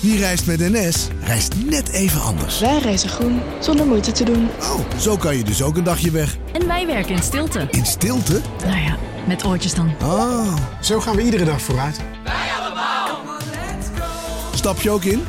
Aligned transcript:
Wie 0.00 0.18
reist 0.18 0.46
met 0.46 0.58
NS, 0.58 1.08
reist 1.20 1.54
net 1.64 1.88
even 1.88 2.20
anders. 2.20 2.60
Wij 2.60 2.78
reizen 2.78 3.08
groen, 3.08 3.40
zonder 3.60 3.86
moeite 3.86 4.12
te 4.12 4.24
doen. 4.24 4.48
Oh, 4.60 4.98
zo 4.98 5.16
kan 5.16 5.36
je 5.36 5.44
dus 5.44 5.62
ook 5.62 5.76
een 5.76 5.84
dagje 5.84 6.10
weg. 6.10 6.36
En 6.52 6.66
wij 6.66 6.86
werken 6.86 7.14
in 7.14 7.22
stilte. 7.22 7.68
In 7.70 7.86
stilte? 7.86 8.40
Nou 8.66 8.80
ja, 8.80 8.96
met 9.26 9.44
oortjes 9.44 9.74
dan. 9.74 9.92
Ah. 10.00 10.56
Zo 10.80 11.00
gaan 11.00 11.16
we 11.16 11.22
iedere 11.22 11.44
dag 11.44 11.60
vooruit. 11.60 12.00
Stap 14.54 14.80
je 14.80 14.90
ook 14.90 15.04
in? 15.04 15.24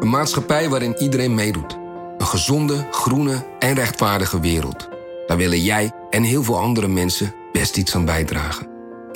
Een 0.00 0.10
maatschappij 0.10 0.68
waarin 0.68 0.96
iedereen 0.98 1.34
meedoet. 1.34 1.78
Een 2.18 2.26
gezonde, 2.26 2.86
groene 2.90 3.46
en 3.58 3.74
rechtvaardige 3.74 4.40
wereld. 4.40 4.88
Daar 5.26 5.36
willen 5.36 5.62
jij 5.62 5.92
en 6.10 6.22
heel 6.22 6.42
veel 6.42 6.58
andere 6.58 6.88
mensen 6.88 7.34
best 7.52 7.76
iets 7.76 7.94
aan 7.94 8.04
bijdragen. 8.04 8.67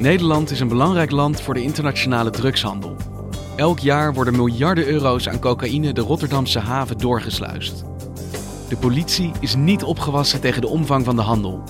Nederland 0.00 0.50
is 0.50 0.60
een 0.60 0.68
belangrijk 0.68 1.10
land 1.10 1.40
voor 1.40 1.54
de 1.54 1.62
internationale 1.62 2.30
drugshandel. 2.30 2.96
Elk 3.56 3.78
jaar 3.78 4.14
worden 4.14 4.36
miljarden 4.36 4.86
euro's 4.86 5.28
aan 5.28 5.38
cocaïne 5.38 5.92
de 5.92 6.00
Rotterdamse 6.00 6.58
haven 6.58 6.98
doorgesluist. 6.98 7.84
De 8.68 8.76
politie 8.76 9.32
is 9.40 9.54
niet 9.54 9.82
opgewassen 9.82 10.40
tegen 10.40 10.60
de 10.60 10.68
omvang 10.68 11.04
van 11.04 11.16
de 11.16 11.22
handel. 11.22 11.62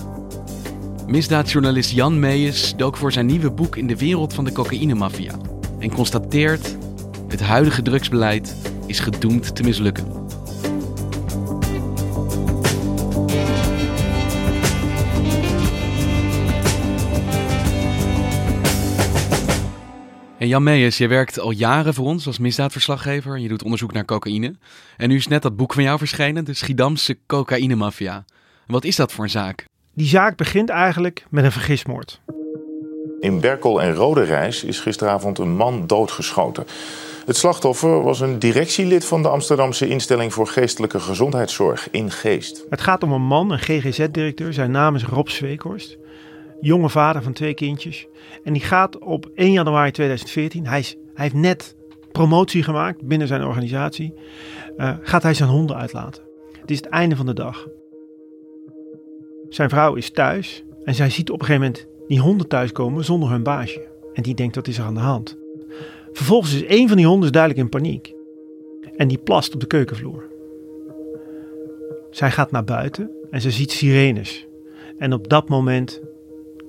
Misdaadjournalist 1.07 1.91
Jan 1.91 2.19
Meijers 2.19 2.75
dook 2.75 2.97
voor 2.97 3.11
zijn 3.11 3.25
nieuwe 3.25 3.51
boek 3.51 3.75
in 3.75 3.87
de 3.87 3.97
wereld 3.97 4.33
van 4.33 4.43
de 4.43 4.51
cocaïnemafia 4.51 5.33
en 5.79 5.93
constateert: 5.93 6.77
het 7.27 7.41
huidige 7.41 7.81
drugsbeleid 7.81 8.55
is 8.85 8.99
gedoemd 8.99 9.55
te 9.55 9.63
mislukken. 9.63 10.20
En 20.41 20.47
Jan 20.47 20.63
Meijers, 20.63 20.97
je 20.97 21.07
werkt 21.07 21.39
al 21.39 21.51
jaren 21.51 21.93
voor 21.93 22.05
ons 22.05 22.27
als 22.27 22.39
misdaadverslaggever 22.39 23.35
en 23.35 23.41
je 23.41 23.47
doet 23.47 23.63
onderzoek 23.63 23.93
naar 23.93 24.05
cocaïne. 24.05 24.55
En 24.97 25.09
nu 25.09 25.15
is 25.15 25.27
net 25.27 25.41
dat 25.41 25.55
boek 25.55 25.73
van 25.73 25.83
jou 25.83 25.97
verschenen, 25.97 26.45
de 26.45 26.53
Schiedamse 26.53 27.17
cocaïnemafia. 27.27 28.25
Wat 28.67 28.83
is 28.83 28.95
dat 28.95 29.11
voor 29.11 29.23
een 29.23 29.29
zaak? 29.29 29.65
Die 29.93 30.07
zaak 30.07 30.37
begint 30.37 30.69
eigenlijk 30.69 31.25
met 31.29 31.43
een 31.43 31.51
vergismoord. 31.51 32.21
In 33.19 33.39
Berkel 33.39 33.81
en 33.81 33.93
Roderijs 33.93 34.63
is 34.63 34.79
gisteravond 34.79 35.37
een 35.37 35.55
man 35.55 35.87
doodgeschoten. 35.87 36.65
Het 37.25 37.37
slachtoffer 37.37 38.03
was 38.03 38.19
een 38.19 38.39
directielid 38.39 39.05
van 39.05 39.21
de 39.21 39.29
Amsterdamse 39.29 39.87
instelling 39.87 40.33
voor 40.33 40.47
geestelijke 40.47 40.99
gezondheidszorg 40.99 41.87
in 41.91 42.11
Geest. 42.11 42.65
Het 42.69 42.81
gaat 42.81 43.03
om 43.03 43.11
een 43.11 43.21
man, 43.21 43.51
een 43.51 43.59
GGZ-directeur. 43.59 44.53
Zijn 44.53 44.71
naam 44.71 44.95
is 44.95 45.03
Rob 45.03 45.27
Zweekhorst. 45.27 45.97
Jonge 46.61 46.89
vader 46.89 47.23
van 47.23 47.33
twee 47.33 47.53
kindjes. 47.53 48.07
En 48.43 48.53
die 48.53 48.61
gaat 48.61 48.99
op 48.99 49.29
1 49.35 49.51
januari 49.51 49.91
2014, 49.91 50.67
hij, 50.67 50.79
is, 50.79 50.95
hij 51.13 51.23
heeft 51.23 51.35
net 51.35 51.75
promotie 52.11 52.63
gemaakt 52.63 53.01
binnen 53.01 53.27
zijn 53.27 53.43
organisatie, 53.43 54.13
uh, 54.77 54.97
gaat 55.01 55.23
hij 55.23 55.33
zijn 55.33 55.49
honden 55.49 55.75
uitlaten. 55.75 56.23
Het 56.61 56.71
is 56.71 56.77
het 56.77 56.85
einde 56.85 57.15
van 57.15 57.25
de 57.25 57.33
dag. 57.33 57.67
Zijn 59.49 59.69
vrouw 59.69 59.93
is 59.93 60.11
thuis 60.11 60.63
en 60.83 60.95
zij 60.95 61.09
ziet 61.09 61.29
op 61.31 61.39
een 61.39 61.45
gegeven 61.45 61.67
moment 61.67 61.87
die 62.07 62.19
honden 62.19 62.47
thuiskomen 62.47 63.03
zonder 63.03 63.29
hun 63.29 63.43
baasje. 63.43 63.87
En 64.13 64.23
die 64.23 64.35
denkt, 64.35 64.55
wat 64.55 64.67
is 64.67 64.77
er 64.77 64.83
aan 64.83 64.93
de 64.93 64.99
hand? 64.99 65.37
Vervolgens 66.11 66.53
is 66.53 66.63
een 66.67 66.87
van 66.87 66.97
die 66.97 67.05
honden 67.05 67.31
duidelijk 67.31 67.61
in 67.61 67.69
paniek. 67.69 68.13
En 68.95 69.07
die 69.07 69.17
plast 69.17 69.53
op 69.53 69.59
de 69.59 69.67
keukenvloer. 69.67 70.29
Zij 72.09 72.31
gaat 72.31 72.51
naar 72.51 72.63
buiten 72.63 73.11
en 73.31 73.41
ze 73.41 73.51
ziet 73.51 73.71
sirenes. 73.71 74.47
En 74.97 75.13
op 75.13 75.29
dat 75.29 75.49
moment 75.49 76.01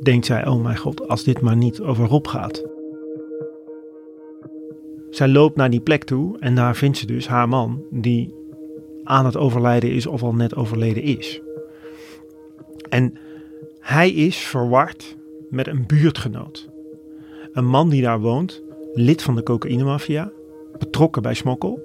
denkt 0.03 0.27
zij, 0.27 0.47
oh 0.47 0.63
mijn 0.63 0.77
god, 0.77 1.09
als 1.09 1.25
dit 1.25 1.41
maar 1.41 1.57
niet 1.57 1.81
over 1.81 2.07
Rob 2.07 2.27
gaat. 2.27 2.65
Zij 5.11 5.29
loopt 5.29 5.57
naar 5.57 5.71
die 5.71 5.81
plek 5.81 6.05
toe 6.05 6.39
en 6.39 6.55
daar 6.55 6.77
vindt 6.77 6.99
ze 6.99 7.07
dus 7.07 7.29
haar 7.29 7.49
man 7.49 7.83
die 7.91 8.35
aan 9.05 9.25
het 9.25 9.37
overlijden 9.37 9.91
is 9.91 10.07
of 10.07 10.23
al 10.23 10.35
net 10.35 10.55
overleden 10.55 11.03
is. 11.03 11.41
En 12.89 13.15
hij 13.81 14.11
is 14.11 14.37
verward 14.37 15.17
met 15.51 15.67
een 15.67 15.87
buurtgenoot. 15.87 16.69
Een 17.53 17.67
man 17.67 17.89
die 17.89 18.03
daar 18.03 18.21
woont, 18.21 18.63
lid 18.95 19.23
van 19.23 19.35
de 19.35 19.43
cocaïnemafia, 19.43 20.33
betrokken 20.79 21.23
bij 21.23 21.35
smokkel. 21.35 21.81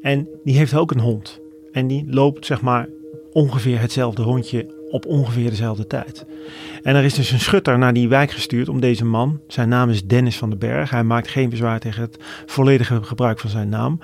En 0.00 0.28
die 0.44 0.56
heeft 0.56 0.74
ook 0.74 0.90
een 0.90 1.00
hond. 1.00 1.40
En 1.72 1.86
die 1.86 2.04
loopt 2.08 2.46
zeg 2.46 2.62
maar 2.62 2.88
ongeveer 3.32 3.80
hetzelfde 3.80 4.22
rondje 4.22 4.81
op 4.92 5.06
ongeveer 5.06 5.50
dezelfde 5.50 5.86
tijd. 5.86 6.24
En 6.82 6.96
er 6.96 7.04
is 7.04 7.14
dus 7.14 7.30
een 7.30 7.40
schutter 7.40 7.78
naar 7.78 7.92
die 7.92 8.08
wijk 8.08 8.30
gestuurd 8.30 8.68
om 8.68 8.80
deze 8.80 9.04
man, 9.04 9.40
zijn 9.48 9.68
naam 9.68 9.90
is 9.90 10.04
Dennis 10.04 10.36
van 10.36 10.50
den 10.50 10.58
Berg, 10.58 10.90
hij 10.90 11.04
maakt 11.04 11.28
geen 11.28 11.50
bezwaar 11.50 11.80
tegen 11.80 12.02
het 12.02 12.16
volledige 12.46 13.02
gebruik 13.02 13.40
van 13.40 13.50
zijn 13.50 13.68
naam, 13.68 14.00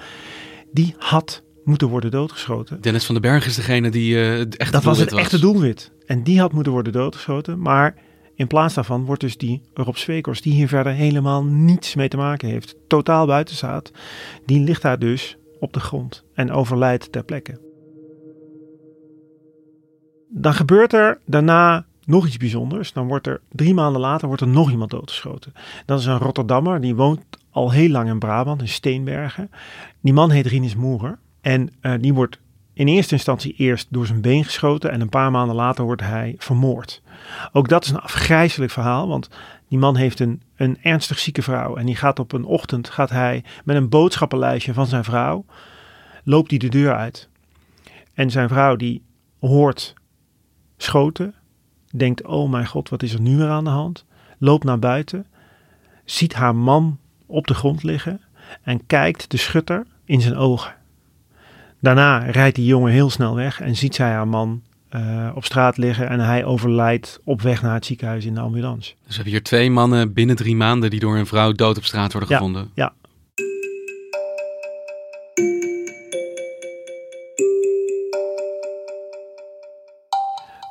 die 0.73 0.95
had 0.99 1.43
moeten 1.65 1.89
worden 1.89 2.11
doodgeschoten. 2.11 2.81
Dennis 2.81 3.05
van 3.05 3.15
den 3.15 3.31
Berg 3.31 3.47
is 3.47 3.55
degene 3.55 3.91
die 3.91 4.15
uh, 4.15 4.39
het 4.39 4.57
echte 4.57 4.73
Dat 4.73 4.85
was 4.85 4.99
het 4.99 5.11
was. 5.11 5.21
echte 5.21 5.39
doelwit. 5.39 5.93
En 6.07 6.23
die 6.23 6.41
had 6.41 6.53
moeten 6.53 6.73
worden 6.73 6.93
doodgeschoten, 6.93 7.61
maar 7.61 7.95
in 8.35 8.47
plaats 8.47 8.75
daarvan 8.75 9.05
wordt 9.05 9.21
dus 9.21 9.37
die 9.37 9.63
Rob 9.75 9.97
Zwekers, 9.97 10.41
die 10.41 10.53
hier 10.53 10.69
verder 10.69 10.93
helemaal 10.93 11.45
niets 11.45 11.95
mee 11.95 12.09
te 12.09 12.17
maken 12.17 12.49
heeft, 12.49 12.77
totaal 12.87 13.27
buiten 13.27 13.55
staat, 13.57 13.91
die 14.47 14.61
ligt 14.61 14.83
daar 14.83 14.99
dus 14.99 15.37
op 15.61 15.73
de 15.73 15.81
grond 15.81 16.25
en 16.35 16.51
overlijdt 16.53 17.13
ter 17.13 17.25
plekke. 17.25 17.68
Dan 20.29 20.55
gebeurt 20.55 20.93
er 20.93 21.19
daarna 21.25 21.85
nog 22.05 22.27
iets 22.27 22.37
bijzonders. 22.37 22.93
Dan 22.93 23.07
wordt 23.07 23.27
er 23.27 23.41
drie 23.53 23.75
maanden 23.75 24.01
later 24.01 24.27
wordt 24.27 24.43
er 24.43 24.49
nog 24.49 24.71
iemand 24.71 24.91
doodgeschoten. 24.91 25.53
Dat 25.87 26.01
is 26.01 26.07
een 26.07 26.19
Rotterdammer, 26.19 26.81
die 26.81 26.95
woont 26.95 27.21
al 27.51 27.71
heel 27.71 27.89
lang 27.89 28.09
in 28.09 28.19
Brabant, 28.19 28.61
in 28.61 28.69
Steenbergen. 28.69 29.51
Die 30.01 30.13
man 30.13 30.31
heet 30.31 30.47
Rinus 30.47 30.75
Moerer. 30.75 31.19
En 31.41 31.71
uh, 31.83 31.95
die 32.01 32.15
wordt 32.15 32.39
in 32.73 32.89
eerste 32.89 33.15
instantie 33.15 33.55
eerst 33.57 33.87
door 33.91 34.07
zijn 34.07 34.21
been 34.21 34.45
geschoten 34.45 34.91
en 34.91 35.01
een 35.01 35.09
paar 35.09 35.31
maanden 35.31 35.57
later 35.57 35.85
wordt 35.85 36.03
hij 36.03 36.35
vermoord. 36.39 37.03
Ook 37.53 37.69
dat 37.69 37.85
is 37.85 37.91
een 37.91 38.01
afgrijzelijk 38.01 38.73
verhaal, 38.73 39.09
want 39.09 39.29
die 39.69 39.79
man 39.79 39.97
heeft 39.97 40.21
een, 40.21 40.43
een 40.57 40.79
ernstig 40.83 41.19
zieke 41.19 41.43
vrouw 41.43 41.77
en 41.77 41.87
die 41.87 41.97
gaat 41.97 42.19
op 42.19 42.33
een 42.33 42.45
ochtend 42.45 42.91
gaat 42.91 43.11
hij 43.11 43.45
met 43.65 43.77
een 43.77 43.89
boodschappenlijstje 43.89 44.75
van 44.75 44.87
zijn 44.87 45.05
vrouw 45.05 45.45
loopt 46.25 46.51
hij 46.51 46.59
de 46.59 46.69
deur 46.69 46.95
uit. 46.95 47.29
En 48.15 48.31
zijn 48.31 48.49
vrouw 48.49 48.77
die 48.77 49.03
hoort 49.41 49.95
schoten, 50.89 51.35
denkt 51.95 52.27
oh 52.27 52.51
mijn 52.51 52.67
god 52.67 52.89
wat 52.89 53.03
is 53.03 53.13
er 53.15 53.21
nu 53.21 53.37
weer 53.37 53.49
aan 53.49 53.65
de 53.65 53.71
hand, 53.71 54.05
loopt 54.39 54.65
naar 54.65 54.79
buiten, 54.79 55.27
ziet 56.05 56.35
haar 56.35 56.55
man 56.57 56.99
op 57.27 57.47
de 57.47 57.55
grond 57.55 57.83
liggen 57.83 58.21
en 58.63 58.87
kijkt 58.87 59.31
de 59.31 59.37
schutter 59.37 59.87
in 60.05 60.21
zijn 60.21 60.37
ogen. 60.37 60.75
Daarna 61.81 62.19
rijdt 62.19 62.57
die 62.57 62.65
jongen 62.67 62.93
heel 62.93 63.11
snel 63.11 63.35
weg 63.35 63.61
en 63.61 63.77
ziet 63.77 63.95
zij 63.95 64.11
haar 64.13 64.29
man 64.29 64.63
uh, 64.95 65.31
op 65.35 65.45
straat 65.45 65.77
liggen 65.77 66.09
en 66.09 66.21
hij 66.21 66.45
overlijdt 66.45 67.21
op 67.25 67.43
weg 67.43 67.63
naar 67.63 67.75
het 67.75 67.87
ziekenhuis 67.87 68.25
in 68.25 68.35
de 68.35 68.41
ambulance. 68.41 68.91
Dus 68.95 69.07
we 69.09 69.15
hebben 69.15 69.33
hier 69.33 69.43
twee 69.43 69.71
mannen 69.71 70.13
binnen 70.13 70.37
drie 70.37 70.57
maanden 70.57 70.91
die 70.91 71.01
door 71.01 71.17
een 71.17 71.27
vrouw 71.27 71.53
dood 71.53 71.77
op 71.77 71.85
straat 71.85 72.13
worden 72.13 72.31
Ja, 72.31 72.37
gevonden. 72.37 72.71
ja. 72.75 72.93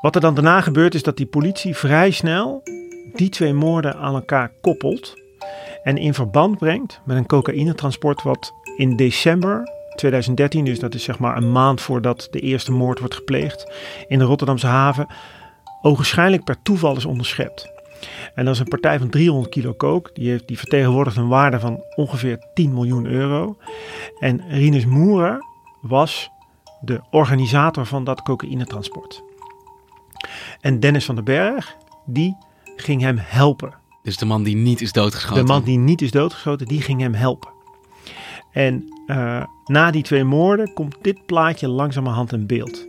Wat 0.01 0.15
er 0.15 0.21
dan 0.21 0.35
daarna 0.35 0.61
gebeurt 0.61 0.95
is 0.95 1.03
dat 1.03 1.17
die 1.17 1.25
politie 1.25 1.75
vrij 1.75 2.11
snel 2.11 2.63
die 3.13 3.29
twee 3.29 3.53
moorden 3.53 3.95
aan 3.95 4.13
elkaar 4.13 4.51
koppelt 4.61 5.13
en 5.83 5.97
in 5.97 6.13
verband 6.13 6.57
brengt 6.57 7.01
met 7.05 7.17
een 7.17 7.25
cocaïnetransport 7.25 8.23
wat 8.23 8.53
in 8.77 8.95
december 8.95 9.63
2013, 9.95 10.65
dus 10.65 10.79
dat 10.79 10.94
is 10.94 11.03
zeg 11.03 11.19
maar 11.19 11.38
een 11.38 11.51
maand 11.51 11.81
voordat 11.81 12.27
de 12.31 12.39
eerste 12.39 12.71
moord 12.71 12.99
wordt 12.99 13.15
gepleegd 13.15 13.71
in 14.07 14.19
de 14.19 14.25
Rotterdamse 14.25 14.67
haven, 14.67 15.07
ogenschijnlijk 15.81 16.44
per 16.44 16.61
toeval 16.61 16.95
is 16.95 17.05
onderschept. 17.05 17.75
En 18.35 18.45
dat 18.45 18.53
is 18.53 18.59
een 18.59 18.67
partij 18.67 18.99
van 18.99 19.09
300 19.09 19.49
kilo 19.49 19.73
kook. 19.73 20.15
Die, 20.15 20.29
heeft, 20.29 20.47
die 20.47 20.57
vertegenwoordigt 20.57 21.17
een 21.17 21.27
waarde 21.27 21.59
van 21.59 21.83
ongeveer 21.95 22.39
10 22.53 22.73
miljoen 22.73 23.05
euro. 23.05 23.57
En 24.19 24.44
Rinus 24.49 24.85
Moerer 24.85 25.39
was 25.81 26.29
de 26.81 27.01
organisator 27.11 27.85
van 27.85 28.03
dat 28.03 28.21
cocaïnetransport. 28.21 29.23
En 30.61 30.79
Dennis 30.79 31.05
van 31.05 31.15
den 31.15 31.23
Berg, 31.23 31.75
die 32.05 32.37
ging 32.75 33.01
hem 33.01 33.17
helpen. 33.19 33.73
Dus 34.03 34.17
de 34.17 34.25
man 34.25 34.43
die 34.43 34.55
niet 34.55 34.81
is 34.81 34.91
doodgeschoten. 34.91 35.45
De 35.45 35.51
man 35.51 35.63
die 35.63 35.77
niet 35.77 36.01
is 36.01 36.11
doodgeschoten, 36.11 36.67
die 36.67 36.81
ging 36.81 37.01
hem 37.01 37.13
helpen. 37.13 37.49
En 38.51 38.93
uh, 39.07 39.43
na 39.65 39.91
die 39.91 40.03
twee 40.03 40.23
moorden 40.23 40.73
komt 40.73 40.95
dit 41.01 41.25
plaatje 41.25 41.67
langzamerhand 41.67 42.33
in 42.33 42.47
beeld. 42.47 42.87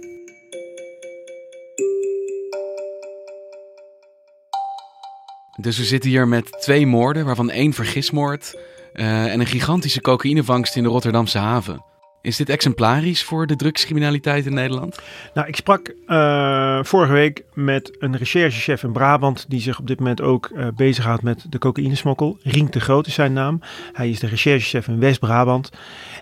Dus 5.61 5.79
we 5.79 5.85
zitten 5.85 6.11
hier 6.11 6.29
met 6.29 6.61
twee 6.61 6.87
moorden, 6.87 7.25
waarvan 7.25 7.51
één 7.51 7.73
vergismoord 7.73 8.59
uh, 8.95 9.33
en 9.33 9.41
een 9.41 9.47
gigantische 9.47 10.01
cocaïnevangst 10.01 10.77
in 10.77 10.83
de 10.83 10.89
Rotterdamse 10.89 11.39
haven. 11.39 11.85
Is 12.23 12.37
dit 12.37 12.49
exemplarisch 12.49 13.25
voor 13.25 13.47
de 13.47 13.57
drugscriminaliteit 13.57 14.47
in 14.47 14.55
Nederland? 14.55 14.99
Nou, 15.35 15.49
ik 15.49 15.57
sprak 15.57 15.95
uh, 16.07 16.79
vorige 16.83 17.13
week 17.13 17.45
met 17.55 17.97
een 17.99 18.17
recherchechef 18.17 18.83
in 18.83 18.93
Brabant 18.93 19.45
die 19.49 19.61
zich 19.61 19.79
op 19.79 19.87
dit 19.87 19.99
moment 19.99 20.21
ook 20.21 20.51
uh, 20.55 20.67
bezighoudt 20.77 21.23
met 21.23 21.45
de 21.49 21.59
cocaïnesmokkel. 21.59 22.39
Rink 22.43 22.73
de 22.73 22.81
Groot 22.81 23.07
is 23.07 23.15
zijn 23.15 23.33
naam. 23.33 23.61
Hij 23.93 24.11
is 24.11 24.19
de 24.19 24.27
recherchechef 24.27 24.89
in 24.89 24.99
West-Brabant. 24.99 25.71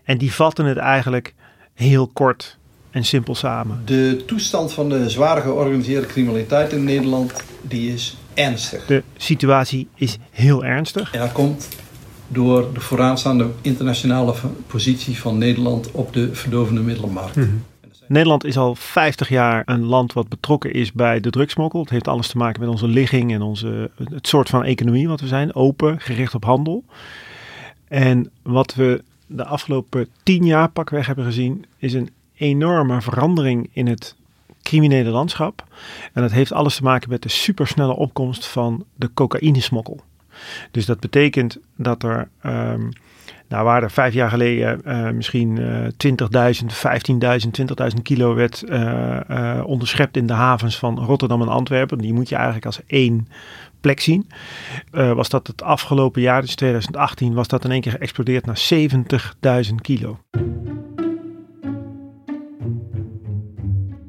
En 0.05 0.19
die 0.19 0.33
vatten 0.33 0.65
het 0.65 0.77
eigenlijk 0.77 1.35
heel 1.75 2.07
kort 2.07 2.59
en 2.91 3.05
simpel 3.05 3.35
samen. 3.35 3.83
De 3.85 4.23
toestand 4.27 4.73
van 4.73 4.89
de 4.89 5.11
zware 5.11 5.41
georganiseerde 5.41 6.07
criminaliteit 6.07 6.73
in 6.73 6.85
Nederland 6.85 7.33
die 7.63 7.93
is 7.93 8.17
ernstig. 8.35 8.87
De 8.87 9.03
situatie 9.17 9.89
is 9.95 10.19
heel 10.31 10.65
ernstig. 10.65 11.13
En 11.13 11.21
dat 11.21 11.33
komt 11.33 11.69
door 12.29 12.73
de 12.75 12.81
vooraanstaande 12.81 13.47
internationale 13.61 14.35
positie 14.67 15.19
van 15.19 15.39
Nederland 15.39 15.91
op 15.91 16.13
de 16.13 16.35
verdovende 16.35 16.81
middelenmarkt. 16.81 17.35
-hmm. 17.35 17.63
Nederland 18.09 18.45
is 18.45 18.57
al 18.57 18.75
50 18.75 19.29
jaar 19.29 19.63
een 19.67 19.85
land 19.85 20.13
wat 20.13 20.29
betrokken 20.29 20.73
is 20.73 20.93
bij 20.93 21.21
de 21.21 21.31
drugsmokkel. 21.31 21.81
Het 21.81 21.91
heeft 21.91 22.09
alles 22.09 22.29
te 22.29 22.37
maken 22.37 22.61
met 22.61 22.69
onze 22.69 22.89
ligging 22.89 23.33
en 23.33 23.43
onze, 23.43 23.91
het 24.11 24.27
soort 24.27 24.49
van 24.49 24.65
economie 24.65 25.09
wat 25.09 25.21
we 25.21 25.27
zijn. 25.27 25.55
Open, 25.55 26.01
gericht 26.01 26.35
op 26.35 26.45
handel. 26.45 26.85
En 27.89 28.31
wat 28.43 28.75
we 28.75 29.03
de 29.27 29.45
afgelopen 29.45 30.09
10 30.23 30.45
jaar 30.45 30.69
pakweg 30.71 31.07
hebben 31.07 31.25
gezien, 31.25 31.65
is 31.79 31.93
een 31.93 32.11
enorme 32.37 33.03
verandering 33.03 33.69
in 33.73 33.87
het 33.87 34.17
criminele 34.63 35.11
landschap. 35.11 35.65
En 36.13 36.23
dat 36.23 36.33
heeft 36.33 36.53
alles 36.53 36.77
te 36.77 36.83
maken 36.83 37.11
met 37.11 37.23
de 37.23 37.29
supersnelle 37.29 37.97
opkomst 37.97 38.47
van 38.47 38.85
de 38.95 39.11
cocaïnesmokkel. 39.15 40.01
Dus 40.71 40.87
dat 40.87 41.01
betekent 41.01 41.59
dat 41.77 42.03
er, 42.03 42.29
um, 42.47 42.89
nou 43.49 43.65
waar 43.65 43.83
er 43.83 43.91
vijf 43.91 44.15
jaar 44.15 44.31
geleden 44.31 44.81
uh, 44.87 45.11
misschien 45.11 45.57
uh, 45.57 45.85
20.000, 45.85 46.65
15.000, 46.65 47.95
20.000 47.97 48.03
kilo 48.03 48.35
werd 48.35 48.65
uh, 48.69 49.63
onderschept 49.65 50.17
in 50.17 50.27
de 50.27 50.33
havens 50.33 50.79
van 50.79 50.99
Rotterdam 50.99 51.43
en 51.43 51.49
Antwerpen. 51.49 51.99
Die 51.99 52.13
moet 52.13 52.29
je 52.29 52.35
eigenlijk 52.35 52.67
als 52.67 52.81
één 52.87 53.29
plek 53.81 54.01
zien. 54.01 54.29
was 54.91 55.29
dat 55.29 55.47
het 55.47 55.63
afgelopen 55.63 56.23
jaar, 56.23 56.41
dus 56.41 56.55
2018, 56.55 57.35
was 57.35 57.49
dat 57.49 57.65
in 57.65 57.71
één 57.71 57.81
keer 57.81 57.93
geëxplodeerd 57.93 58.47
naar 58.47 58.69
70.000 59.69 59.75
kilo. 59.81 60.19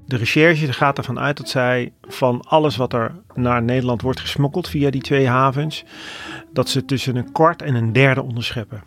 De 0.07 0.18
recherche 0.18 0.74
gaat 0.74 0.98
ervan 0.98 1.19
uit 1.19 1.38
dat 1.38 1.50
zij 1.50 1.92
van 2.01 2.42
alles 2.48 2.75
wat 2.75 2.94
er 2.94 3.15
naar 3.33 3.63
Nederland 3.63 4.01
wordt 4.01 4.19
gesmokkeld 4.19 4.69
via 4.69 4.89
die 4.89 5.01
twee 5.01 5.27
havens, 5.27 5.83
dat 6.54 6.69
ze 6.69 6.86
tussen 6.86 7.15
een 7.15 7.31
kwart 7.31 7.62
en 7.62 7.75
een 7.75 7.94
derde 7.94 8.21
onderscheppen. 8.21 8.83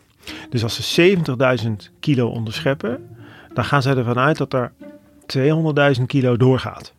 Dus 0.51 0.63
als 0.63 0.95
ze 0.95 1.17
70.000 1.65 1.71
kilo 2.01 2.29
onderscheppen, 2.29 3.17
dan 3.55 3.65
gaan 3.65 3.83
zij 3.83 3.97
ervan 3.97 4.19
uit 4.19 4.37
dat 4.37 4.53
er 4.53 4.73
200.000 5.99 6.03
kilo 6.07 6.37
doorgaat. 6.37 6.95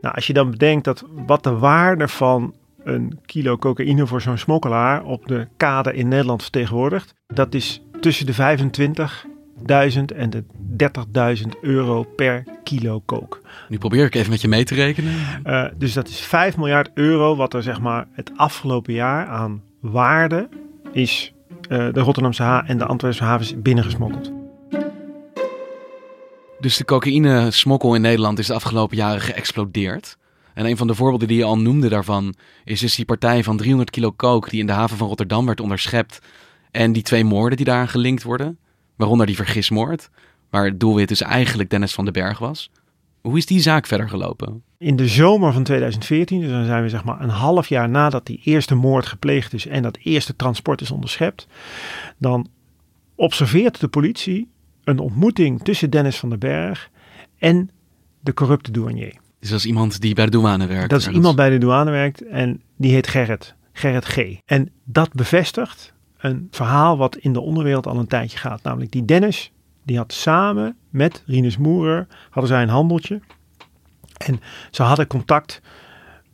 Nou, 0.00 0.14
als 0.14 0.26
je 0.26 0.32
dan 0.32 0.50
bedenkt 0.50 0.84
dat 0.84 1.04
wat 1.26 1.42
de 1.42 1.56
waarde 1.56 2.08
van 2.08 2.54
een 2.84 3.18
kilo 3.26 3.56
cocaïne 3.56 4.06
voor 4.06 4.20
zo'n 4.20 4.38
smokkelaar 4.38 5.04
op 5.04 5.26
de 5.26 5.46
kade 5.56 5.94
in 5.94 6.08
Nederland 6.08 6.42
vertegenwoordigt, 6.42 7.14
dat 7.26 7.54
is 7.54 7.82
tussen 8.00 8.26
de 8.26 8.34
25 8.34 9.26
en 9.66 10.30
de 10.30 10.44
30.000 11.42 11.60
euro 11.60 12.02
per 12.02 12.44
kilo 12.62 13.00
kook. 13.00 13.40
Nu 13.68 13.78
probeer 13.78 14.04
ik 14.04 14.14
even 14.14 14.30
met 14.30 14.40
je 14.40 14.48
mee 14.48 14.64
te 14.64 14.74
rekenen. 14.74 15.14
Uh, 15.46 15.64
dus 15.76 15.92
dat 15.92 16.08
is 16.08 16.20
5 16.20 16.56
miljard 16.56 16.90
euro 16.94 17.36
wat 17.36 17.54
er 17.54 17.62
zeg 17.62 17.80
maar 17.80 18.06
het 18.12 18.30
afgelopen 18.36 18.92
jaar 18.92 19.26
aan 19.26 19.62
waarde 19.80 20.48
is 20.92 21.32
uh, 21.68 21.92
de 21.92 22.00
Rotterdamse 22.00 22.42
ha 22.42 22.66
en 22.66 22.78
de 22.78 22.84
Antwerpse 22.84 23.24
havens 23.24 23.62
binnengesmokkeld. 23.62 24.32
Dus 26.60 26.76
de 26.76 26.84
cocaïne-smokkel 26.84 27.94
in 27.94 28.00
Nederland 28.00 28.38
is 28.38 28.46
de 28.46 28.54
afgelopen 28.54 28.96
jaren 28.96 29.20
geëxplodeerd. 29.20 30.16
En 30.54 30.66
een 30.66 30.76
van 30.76 30.86
de 30.86 30.94
voorbeelden 30.94 31.28
die 31.28 31.36
je 31.36 31.44
al 31.44 31.58
noemde 31.58 31.88
daarvan 31.88 32.34
is 32.64 32.80
dus 32.80 32.94
die 32.94 33.04
partij 33.04 33.44
van 33.44 33.56
300 33.56 33.90
kilo 33.90 34.12
coke 34.16 34.50
die 34.50 34.60
in 34.60 34.66
de 34.66 34.72
haven 34.72 34.96
van 34.96 35.08
Rotterdam 35.08 35.46
werd 35.46 35.60
onderschept. 35.60 36.18
En 36.70 36.92
die 36.92 37.02
twee 37.02 37.24
moorden 37.24 37.56
die 37.56 37.66
daaraan 37.66 37.88
gelinkt 37.88 38.22
worden 38.22 38.58
waaronder 38.98 39.26
die 39.26 39.36
vergismoord, 39.36 40.10
waar 40.50 40.64
het 40.64 40.80
doelwit 40.80 41.08
dus 41.08 41.20
eigenlijk 41.20 41.70
Dennis 41.70 41.94
van 41.94 42.04
den 42.04 42.12
Berg 42.12 42.38
was. 42.38 42.70
Hoe 43.20 43.36
is 43.36 43.46
die 43.46 43.60
zaak 43.60 43.86
verder 43.86 44.08
gelopen? 44.08 44.62
In 44.78 44.96
de 44.96 45.08
zomer 45.08 45.52
van 45.52 45.62
2014, 45.62 46.40
dus 46.40 46.50
dan 46.50 46.64
zijn 46.64 46.82
we 46.82 46.88
zeg 46.88 47.04
maar 47.04 47.20
een 47.20 47.28
half 47.28 47.68
jaar 47.68 47.88
nadat 47.88 48.26
die 48.26 48.40
eerste 48.44 48.74
moord 48.74 49.06
gepleegd 49.06 49.52
is 49.52 49.66
en 49.66 49.82
dat 49.82 49.98
eerste 50.02 50.36
transport 50.36 50.80
is 50.80 50.90
onderschept, 50.90 51.46
dan 52.18 52.48
observeert 53.14 53.80
de 53.80 53.88
politie 53.88 54.48
een 54.84 54.98
ontmoeting 54.98 55.62
tussen 55.62 55.90
Dennis 55.90 56.16
van 56.16 56.28
den 56.28 56.38
Berg 56.38 56.90
en 57.38 57.70
de 58.20 58.34
corrupte 58.34 58.70
douanier. 58.70 59.14
Dus 59.40 59.50
dat 59.50 59.58
is 59.58 59.66
iemand 59.66 60.00
die 60.00 60.14
bij 60.14 60.24
de 60.24 60.30
douane 60.30 60.66
werkt? 60.66 60.90
Dat 60.90 61.00
is 61.00 61.08
iemand 61.08 61.36
bij 61.36 61.50
de 61.50 61.58
douane 61.58 61.90
werkt 61.90 62.26
en 62.26 62.62
die 62.76 62.92
heet 62.92 63.06
Gerrit, 63.06 63.54
Gerrit 63.72 64.04
G. 64.04 64.16
En 64.44 64.70
dat 64.84 65.12
bevestigt 65.12 65.92
een 66.18 66.48
verhaal 66.50 66.96
wat 66.96 67.16
in 67.16 67.32
de 67.32 67.40
onderwereld 67.40 67.86
al 67.86 67.98
een 67.98 68.06
tijdje 68.06 68.38
gaat. 68.38 68.62
Namelijk 68.62 68.90
die 68.90 69.04
Dennis, 69.04 69.52
die 69.82 69.96
had 69.96 70.12
samen 70.12 70.76
met 70.90 71.22
Rinus 71.26 71.56
Moerer, 71.56 72.06
hadden 72.30 72.52
zij 72.52 72.62
een 72.62 72.68
handeltje. 72.68 73.20
En 74.16 74.40
ze 74.70 74.82
hadden 74.82 75.06
contact 75.06 75.60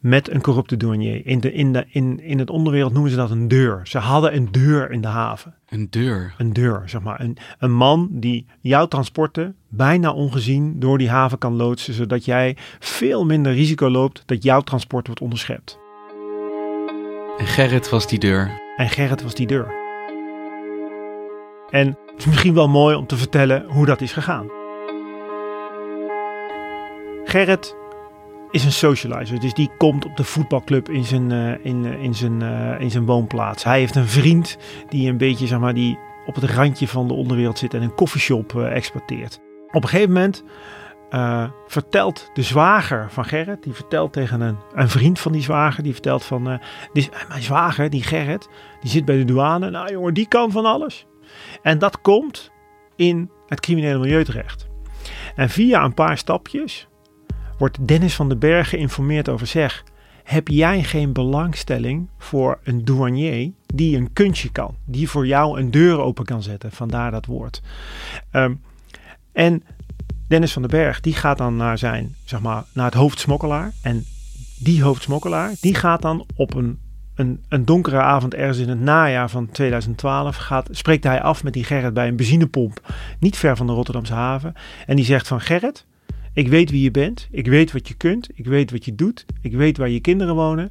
met 0.05 0.31
een 0.31 0.41
corrupte 0.41 0.77
douanier. 0.77 1.27
In, 1.27 1.41
de, 1.41 1.53
in, 1.53 1.73
de, 1.73 1.85
in, 1.89 2.21
in 2.21 2.39
het 2.39 2.51
onderwereld 2.51 2.93
noemen 2.93 3.11
ze 3.11 3.17
dat 3.17 3.31
een 3.31 3.49
deur. 3.49 3.81
Ze 3.85 3.99
hadden 3.99 4.37
een 4.37 4.49
deur 4.51 4.91
in 4.91 5.01
de 5.01 5.09
haven. 5.09 5.55
Een 5.69 5.87
deur? 5.91 6.35
Een 6.39 6.53
deur, 6.53 6.83
zeg 6.87 7.01
maar. 7.01 7.21
Een, 7.21 7.37
een 7.59 7.73
man 7.73 8.09
die 8.11 8.47
jouw 8.61 8.87
transporten 8.87 9.57
bijna 9.69 10.13
ongezien 10.13 10.81
door 10.81 10.99
die 10.99 11.09
haven 11.09 11.39
kan 11.39 11.55
loodsen, 11.55 11.95
zodat 11.95 12.25
jij 12.25 12.57
veel 12.79 13.25
minder 13.25 13.53
risico 13.53 13.91
loopt 13.91 14.23
dat 14.27 14.43
jouw 14.43 14.61
transport 14.61 15.07
wordt 15.07 15.23
onderschept. 15.23 15.79
En 17.39 17.47
Gerrit 17.47 17.91
was 17.91 18.07
die 18.09 18.19
deur. 18.19 18.64
En 18.77 18.89
Gerrit 18.89 19.23
was 19.23 19.35
die 19.35 19.47
deur. 19.47 19.75
En 21.71 21.87
het 21.87 22.19
is 22.19 22.27
misschien 22.27 22.55
wel 22.55 22.69
mooi 22.69 22.97
om 22.97 23.07
te 23.07 23.17
vertellen 23.17 23.65
hoe 23.69 23.87
dat 23.87 24.01
is 24.01 24.13
gegaan. 24.13 24.47
Gerrit 27.25 27.77
is 28.51 28.65
een 28.65 28.73
socializer, 28.73 29.41
dus 29.41 29.55
die 29.55 29.71
komt 29.79 30.05
op 30.05 30.17
de 30.17 30.25
voetbalclub 30.25 30.89
in 30.89 31.05
zijn, 31.05 31.31
uh, 31.31 31.65
in, 31.65 31.85
uh, 31.85 32.03
in, 32.03 32.15
zijn, 32.15 32.41
uh, 32.41 32.81
in 32.81 32.91
zijn 32.91 33.05
woonplaats. 33.05 33.65
Hij 33.65 33.79
heeft 33.79 33.95
een 33.95 34.09
vriend 34.09 34.59
die 34.89 35.11
een 35.11 35.17
beetje, 35.17 35.47
zeg 35.47 35.59
maar, 35.59 35.75
die 35.75 35.99
op 36.27 36.35
het 36.35 36.45
randje 36.45 36.89
van 36.89 37.09
de 37.09 37.15
onderwereld 37.15 37.59
zit 37.59 37.75
en 37.75 37.83
een 37.83 37.95
koffieshop 37.95 38.57
exploiteert. 38.57 39.41
Op 39.71 39.83
een 39.83 39.89
gegeven 39.89 40.13
moment 40.13 40.45
uh, 41.11 41.49
vertelt 41.67 42.31
de 42.35 42.43
zwager 42.43 43.11
van 43.11 43.25
Gerrit, 43.25 43.63
die 43.63 43.73
vertelt 43.73 44.13
tegen 44.13 44.41
een, 44.41 44.57
een 44.75 44.89
vriend 44.89 45.21
van 45.21 45.33
die 45.33 45.43
zwager, 45.43 45.83
die 45.83 45.93
vertelt 45.93 46.25
van, 46.25 46.51
uh, 46.51 46.59
die, 46.93 47.11
mijn 47.29 47.43
zwager, 47.43 47.91
die 47.91 48.03
Gerrit, 48.03 48.49
die 48.81 48.91
zit 48.91 49.05
bij 49.05 49.17
de 49.17 49.25
douane. 49.25 49.71
Nou 49.71 49.93
jongen, 49.93 50.15
die 50.15 50.29
kan 50.29 50.51
van 50.51 50.65
alles. 50.65 51.07
En 51.63 51.79
dat 51.79 52.01
komt 52.01 52.51
in 52.97 53.31
het 53.47 53.61
criminele 53.61 53.99
milieu 53.99 54.25
terecht. 54.25 54.69
En 55.35 55.51
via 55.51 55.85
een 55.85 55.95
paar 55.95 56.19
stapjes 56.19 56.89
wordt 57.59 57.89
Dennis 57.89 58.15
van 58.15 58.29
den 58.29 58.39
Berg 58.39 58.69
geïnformeerd 58.69 59.29
over 59.29 59.47
zeg, 59.47 59.85
heb 60.25 60.49
jij 60.49 60.83
geen 60.83 61.13
belangstelling 61.13 62.09
voor 62.19 62.59
een 62.63 62.85
douanier 62.85 63.53
die 63.67 63.97
een 63.97 64.13
kunstje 64.13 64.53
kan, 64.53 64.77
die 64.85 65.09
voor 65.09 65.27
jou 65.27 65.61
een 65.61 65.71
deur 65.71 65.99
open 65.99 66.25
kan 66.25 66.43
zetten, 66.43 66.73
vandaar 66.73 67.11
dat 67.11 67.27
woord. 67.27 67.63
Um, 68.33 68.63
en 69.33 69.63
Dennis 70.29 70.53
van 70.53 70.63
den 70.63 70.71
Berg, 70.71 71.01
die 71.01 71.15
gaat 71.15 71.39
dan 71.39 71.57
naar 71.57 71.79
zijn, 71.79 72.15
zeg 72.25 72.41
maar, 72.41 72.65
naar 72.73 72.85
het 72.85 72.95
hoofdsmokkelaar. 72.95 73.73
En 73.83 74.05
die 74.59 74.83
hoofdsmokkelaar, 74.83 75.53
die 75.61 75.75
gaat 75.75 76.03
dan 76.03 76.27
op 76.37 76.55
een, 76.55 76.79
een, 77.15 77.43
een 77.49 77.65
donkere 77.65 78.01
avond 78.01 78.35
ergens 78.35 78.59
in 78.59 78.69
het 78.69 78.81
najaar 78.81 79.31
van 79.31 79.51
2012, 79.51 80.37
gaat, 80.37 80.69
spreekt 80.71 81.05
hij 81.05 81.23
af 81.23 81.45
met 81.45 81.53
die 81.53 81.65
Gerrit 81.65 81.95
bij 81.95 82.09
een 82.09 82.17
benzinepomp, 82.17 82.95
niet 83.19 83.37
ver 83.37 83.57
van 83.57 83.67
de 83.67 83.73
Rotterdamse 83.73 84.15
haven. 84.15 84.55
En 84.87 84.97
die 84.97 85.05
zegt 85.05 85.29
van 85.29 85.41
Gerrit, 85.41 85.87
ik 86.33 86.49
weet 86.49 86.71
wie 86.71 86.83
je 86.83 86.91
bent, 86.91 87.29
ik 87.31 87.47
weet 87.47 87.73
wat 87.73 87.89
je 87.89 87.95
kunt, 87.95 88.29
ik 88.35 88.47
weet 88.47 88.71
wat 88.71 88.85
je 88.85 88.95
doet, 88.95 89.27
ik 89.41 89.53
weet 89.53 89.77
waar 89.77 89.89
je 89.89 90.01
kinderen 90.01 90.35
wonen. 90.35 90.71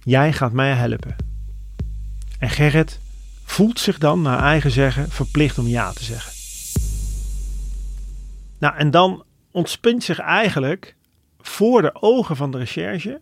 Jij 0.00 0.32
gaat 0.32 0.52
mij 0.52 0.72
helpen. 0.72 1.16
En 2.38 2.50
Gerrit 2.50 3.00
voelt 3.44 3.78
zich 3.78 3.98
dan, 3.98 4.22
naar 4.22 4.42
eigen 4.42 4.70
zeggen, 4.70 5.10
verplicht 5.10 5.58
om 5.58 5.66
ja 5.66 5.92
te 5.92 6.04
zeggen. 6.04 6.33
Nou, 8.64 8.76
en 8.76 8.90
dan 8.90 9.24
ontspint 9.50 10.04
zich 10.04 10.18
eigenlijk 10.18 10.96
voor 11.40 11.82
de 11.82 12.02
ogen 12.02 12.36
van 12.36 12.50
de 12.50 12.58
recherche 12.58 13.20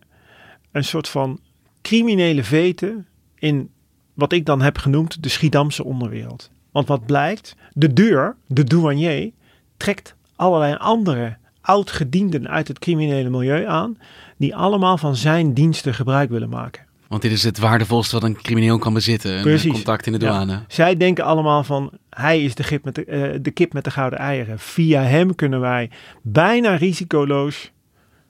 een 0.71 0.83
soort 0.83 1.09
van 1.09 1.39
criminele 1.81 2.43
veten 2.43 3.07
in 3.35 3.69
wat 4.13 4.31
ik 4.31 4.45
dan 4.45 4.61
heb 4.61 4.77
genoemd 4.77 5.23
de 5.23 5.29
Schiedamse 5.29 5.83
onderwereld. 5.83 6.51
Want 6.71 6.87
wat 6.87 7.05
blijkt, 7.05 7.55
de 7.73 7.93
deur, 7.93 8.35
de 8.47 8.63
douanier, 8.63 9.31
trekt 9.77 10.15
allerlei 10.35 10.75
andere 10.75 11.37
oud-gedienden 11.61 12.49
uit 12.49 12.67
het 12.67 12.79
criminele 12.79 13.29
milieu 13.29 13.65
aan, 13.65 13.97
die 14.37 14.55
allemaal 14.55 14.97
van 14.97 15.15
zijn 15.15 15.53
diensten 15.53 15.93
gebruik 15.93 16.29
willen 16.29 16.49
maken. 16.49 16.85
Want 17.13 17.25
dit 17.25 17.33
is 17.33 17.43
het 17.43 17.59
waardevolste 17.59 18.19
wat 18.19 18.29
een 18.29 18.41
crimineel 18.41 18.77
kan 18.77 18.93
bezitten. 18.93 19.35
Een 19.35 19.41
Precies. 19.41 19.71
contact 19.71 20.05
in 20.05 20.11
de 20.11 20.17
douane. 20.17 20.51
Ja. 20.51 20.65
Zij 20.67 20.97
denken 20.97 21.23
allemaal 21.23 21.63
van 21.63 21.91
hij 22.09 22.43
is 22.43 22.55
de, 22.55 22.79
met 22.83 22.95
de, 22.95 23.05
eh, 23.05 23.39
de 23.41 23.51
kip 23.51 23.73
met 23.73 23.83
de 23.83 23.91
gouden 23.91 24.19
eieren. 24.19 24.59
Via 24.59 25.01
hem 25.01 25.35
kunnen 25.35 25.59
wij 25.59 25.89
bijna 26.21 26.75
risicoloos 26.75 27.71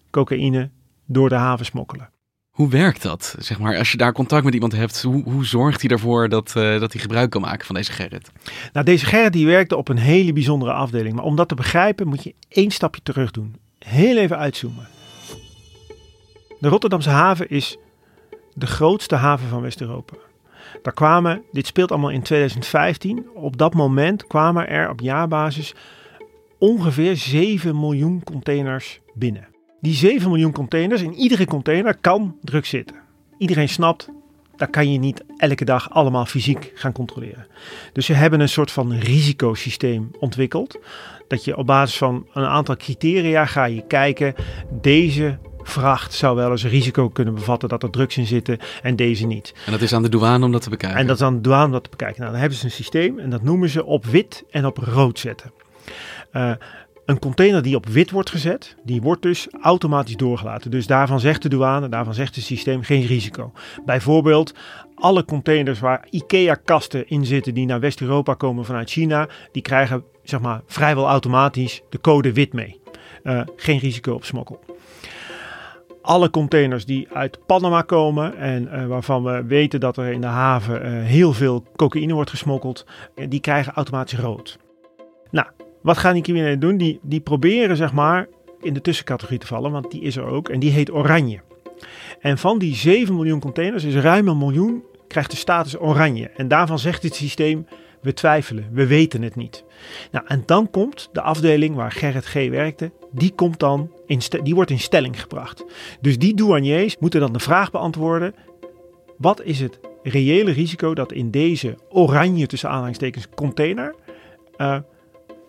cocaïne 0.09 0.69
door 1.05 1.29
de 1.29 1.35
haven 1.35 1.65
smokkelen. 1.65 2.09
Hoe 2.49 2.69
werkt 2.69 3.01
dat? 3.01 3.35
Zeg 3.39 3.59
maar, 3.59 3.77
als 3.77 3.91
je 3.91 3.97
daar 3.97 4.13
contact 4.13 4.43
met 4.43 4.53
iemand 4.53 4.73
hebt, 4.73 5.01
hoe, 5.01 5.23
hoe 5.23 5.45
zorgt 5.45 5.81
hij 5.81 5.89
ervoor 5.89 6.29
dat, 6.29 6.47
eh, 6.55 6.79
dat 6.79 6.91
hij 6.91 7.01
gebruik 7.01 7.29
kan 7.29 7.41
maken 7.41 7.65
van 7.65 7.75
deze 7.75 7.91
Gerrit? 7.91 8.31
Nou, 8.73 8.85
deze 8.85 9.05
Gerrit 9.05 9.33
die 9.33 9.45
werkte 9.45 9.75
op 9.75 9.89
een 9.89 9.97
hele 9.97 10.33
bijzondere 10.33 10.73
afdeling. 10.73 11.15
Maar 11.15 11.25
om 11.25 11.35
dat 11.35 11.47
te 11.47 11.55
begrijpen 11.55 12.07
moet 12.07 12.23
je 12.23 12.35
één 12.47 12.71
stapje 12.71 13.01
terug 13.03 13.31
doen. 13.31 13.55
Heel 13.79 14.17
even 14.17 14.37
uitzoomen. 14.37 14.87
De 16.59 16.67
Rotterdamse 16.69 17.09
haven 17.09 17.49
is 17.49 17.77
de 18.55 18.67
grootste 18.67 19.15
haven 19.15 19.47
van 19.47 19.61
West-Europa. 19.61 20.15
Daar 20.81 20.93
kwamen, 20.93 21.43
dit 21.51 21.67
speelt 21.67 21.91
allemaal 21.91 22.09
in 22.09 22.21
2015, 22.21 23.25
op 23.33 23.57
dat 23.57 23.73
moment 23.73 24.27
kwamen 24.27 24.69
er 24.69 24.89
op 24.89 24.99
jaarbasis 24.99 25.73
ongeveer 26.57 27.17
7 27.17 27.79
miljoen 27.79 28.23
containers 28.23 28.99
binnen. 29.13 29.47
Die 29.81 29.93
7 29.93 30.29
miljoen 30.29 30.51
containers, 30.51 31.01
in 31.01 31.13
iedere 31.13 31.45
container 31.45 31.97
kan 31.97 32.37
drugs 32.41 32.69
zitten. 32.69 32.95
Iedereen 33.37 33.69
snapt, 33.69 34.09
daar 34.55 34.69
kan 34.69 34.91
je 34.91 34.99
niet 34.99 35.23
elke 35.37 35.65
dag 35.65 35.89
allemaal 35.89 36.25
fysiek 36.25 36.71
gaan 36.75 36.91
controleren. 36.91 37.47
Dus 37.93 38.05
ze 38.05 38.13
hebben 38.13 38.39
een 38.39 38.49
soort 38.49 38.71
van 38.71 38.93
risicosysteem 38.93 40.11
ontwikkeld. 40.19 40.79
Dat 41.27 41.43
je 41.43 41.57
op 41.57 41.65
basis 41.65 41.97
van 41.97 42.27
een 42.33 42.45
aantal 42.45 42.77
criteria 42.77 43.45
ga 43.45 43.65
je 43.65 43.87
kijken, 43.87 44.35
deze 44.81 45.37
vracht 45.63 46.13
zou 46.13 46.35
wel 46.35 46.51
eens 46.51 46.65
risico 46.65 47.09
kunnen 47.09 47.33
bevatten 47.33 47.69
dat 47.69 47.83
er 47.83 47.89
drugs 47.89 48.17
in 48.17 48.25
zitten 48.25 48.57
en 48.81 48.95
deze 48.95 49.25
niet. 49.25 49.53
En 49.65 49.71
dat 49.71 49.81
is 49.81 49.93
aan 49.93 50.03
de 50.03 50.09
douane 50.09 50.45
om 50.45 50.51
dat 50.51 50.61
te 50.61 50.69
bekijken. 50.69 50.99
En 50.99 51.07
dat 51.07 51.15
is 51.15 51.21
aan 51.21 51.35
de 51.35 51.41
douane 51.41 51.65
om 51.65 51.71
dat 51.71 51.83
te 51.83 51.89
bekijken. 51.89 52.19
Nou, 52.19 52.31
dan 52.31 52.39
hebben 52.39 52.59
ze 52.59 52.65
een 52.65 52.71
systeem 52.71 53.19
en 53.19 53.29
dat 53.29 53.43
noemen 53.43 53.69
ze 53.69 53.85
op 53.85 54.05
wit 54.05 54.43
en 54.51 54.65
op 54.65 54.77
rood 54.77 55.19
zetten. 55.19 55.51
Uh, 56.33 56.51
een 57.05 57.19
container 57.19 57.61
die 57.61 57.75
op 57.75 57.85
wit 57.85 58.11
wordt 58.11 58.29
gezet, 58.29 58.75
die 58.83 59.01
wordt 59.01 59.21
dus 59.21 59.47
automatisch 59.61 60.15
doorgelaten. 60.15 60.71
Dus 60.71 60.87
daarvan 60.87 61.19
zegt 61.19 61.41
de 61.41 61.49
douane, 61.49 61.89
daarvan 61.89 62.13
zegt 62.13 62.35
het 62.35 62.43
systeem 62.43 62.83
geen 62.83 63.05
risico. 63.05 63.51
Bijvoorbeeld 63.85 64.53
alle 64.95 65.25
containers 65.25 65.79
waar 65.79 66.07
IKEA-kasten 66.09 67.09
in 67.09 67.25
zitten 67.25 67.53
die 67.53 67.65
naar 67.65 67.79
West-Europa 67.79 68.33
komen 68.33 68.65
vanuit 68.65 68.89
China, 68.89 69.27
die 69.51 69.61
krijgen 69.61 70.03
zeg 70.23 70.39
maar 70.39 70.61
vrijwel 70.65 71.07
automatisch 71.07 71.81
de 71.89 72.01
code 72.01 72.33
wit 72.33 72.53
mee. 72.53 72.81
Uh, 73.23 73.41
geen 73.55 73.79
risico 73.79 74.13
op 74.13 74.25
smokkel 74.25 74.59
alle 76.03 76.29
containers 76.29 76.85
die 76.85 77.07
uit 77.13 77.39
Panama 77.45 77.81
komen 77.81 78.37
en 78.37 78.63
uh, 78.63 78.85
waarvan 78.85 79.23
we 79.23 79.43
weten 79.43 79.79
dat 79.79 79.97
er 79.97 80.11
in 80.11 80.21
de 80.21 80.27
haven 80.27 80.85
uh, 80.85 81.03
heel 81.03 81.33
veel 81.33 81.63
cocaïne 81.75 82.13
wordt 82.13 82.29
gesmokkeld, 82.29 82.85
die 83.29 83.39
krijgen 83.39 83.73
automatisch 83.73 84.19
rood. 84.19 84.57
Nou, 85.31 85.47
wat 85.81 85.97
gaan 85.97 86.13
die 86.13 86.23
criminelen 86.23 86.59
doen? 86.59 86.77
Die, 86.77 86.99
die 87.01 87.19
proberen 87.19 87.77
zeg 87.77 87.93
maar 87.93 88.27
in 88.61 88.73
de 88.73 88.81
tussencategorie 88.81 89.39
te 89.39 89.47
vallen, 89.47 89.71
want 89.71 89.91
die 89.91 90.01
is 90.01 90.15
er 90.15 90.25
ook 90.25 90.49
en 90.49 90.59
die 90.59 90.71
heet 90.71 90.91
oranje. 90.91 91.39
En 92.19 92.37
van 92.37 92.59
die 92.59 92.75
7 92.75 93.15
miljoen 93.15 93.39
containers 93.39 93.83
is 93.83 93.95
ruim 93.95 94.27
een 94.27 94.37
miljoen 94.37 94.83
krijgt 95.07 95.31
de 95.31 95.37
status 95.37 95.79
oranje. 95.79 96.29
En 96.29 96.47
daarvan 96.47 96.79
zegt 96.79 97.03
het 97.03 97.15
systeem, 97.15 97.67
we 98.03 98.13
twijfelen, 98.13 98.67
we 98.71 98.87
weten 98.87 99.21
het 99.21 99.35
niet. 99.35 99.63
Nou, 100.11 100.25
en 100.27 100.43
dan 100.45 100.69
komt 100.69 101.09
de 101.11 101.21
afdeling 101.21 101.75
waar 101.75 101.91
Gerrit 101.91 102.25
G. 102.25 102.33
werkte, 102.33 102.91
die, 103.11 103.31
komt 103.31 103.59
dan 103.59 103.91
in 104.05 104.21
die 104.43 104.55
wordt 104.55 104.71
in 104.71 104.79
stelling 104.79 105.21
gebracht. 105.21 105.65
Dus 106.01 106.17
die 106.17 106.33
douaniers 106.33 106.97
moeten 106.99 107.19
dan 107.19 107.33
de 107.33 107.39
vraag 107.39 107.71
beantwoorden, 107.71 108.35
wat 109.17 109.43
is 109.43 109.59
het 109.59 109.79
reële 110.03 110.51
risico 110.51 110.93
dat 110.93 111.11
in 111.11 111.31
deze 111.31 111.77
oranje 111.89 112.47
tussen 112.47 112.69
aanhalingstekens 112.69 113.27
container 113.35 113.95
uh, 114.57 114.77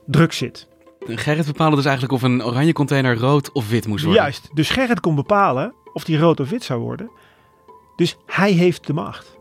drugs 0.07 0.37
zit? 0.37 0.69
Gerrit 1.07 1.47
bepaalde 1.47 1.77
dus 1.77 1.85
eigenlijk 1.85 2.15
of 2.15 2.23
een 2.23 2.45
oranje 2.45 2.73
container 2.73 3.17
rood 3.17 3.53
of 3.53 3.69
wit 3.69 3.87
moest 3.87 4.05
worden. 4.05 4.23
Juist, 4.23 4.49
dus 4.55 4.71
Gerrit 4.71 5.01
kon 5.01 5.15
bepalen 5.15 5.75
of 5.93 6.05
die 6.05 6.19
rood 6.19 6.41
of 6.41 6.51
wit 6.51 6.65
zou 6.65 6.81
worden. 6.81 7.11
Dus 7.97 8.17
hij 8.27 8.53
heeft 8.53 8.87
de 8.87 8.93
macht. 8.93 9.37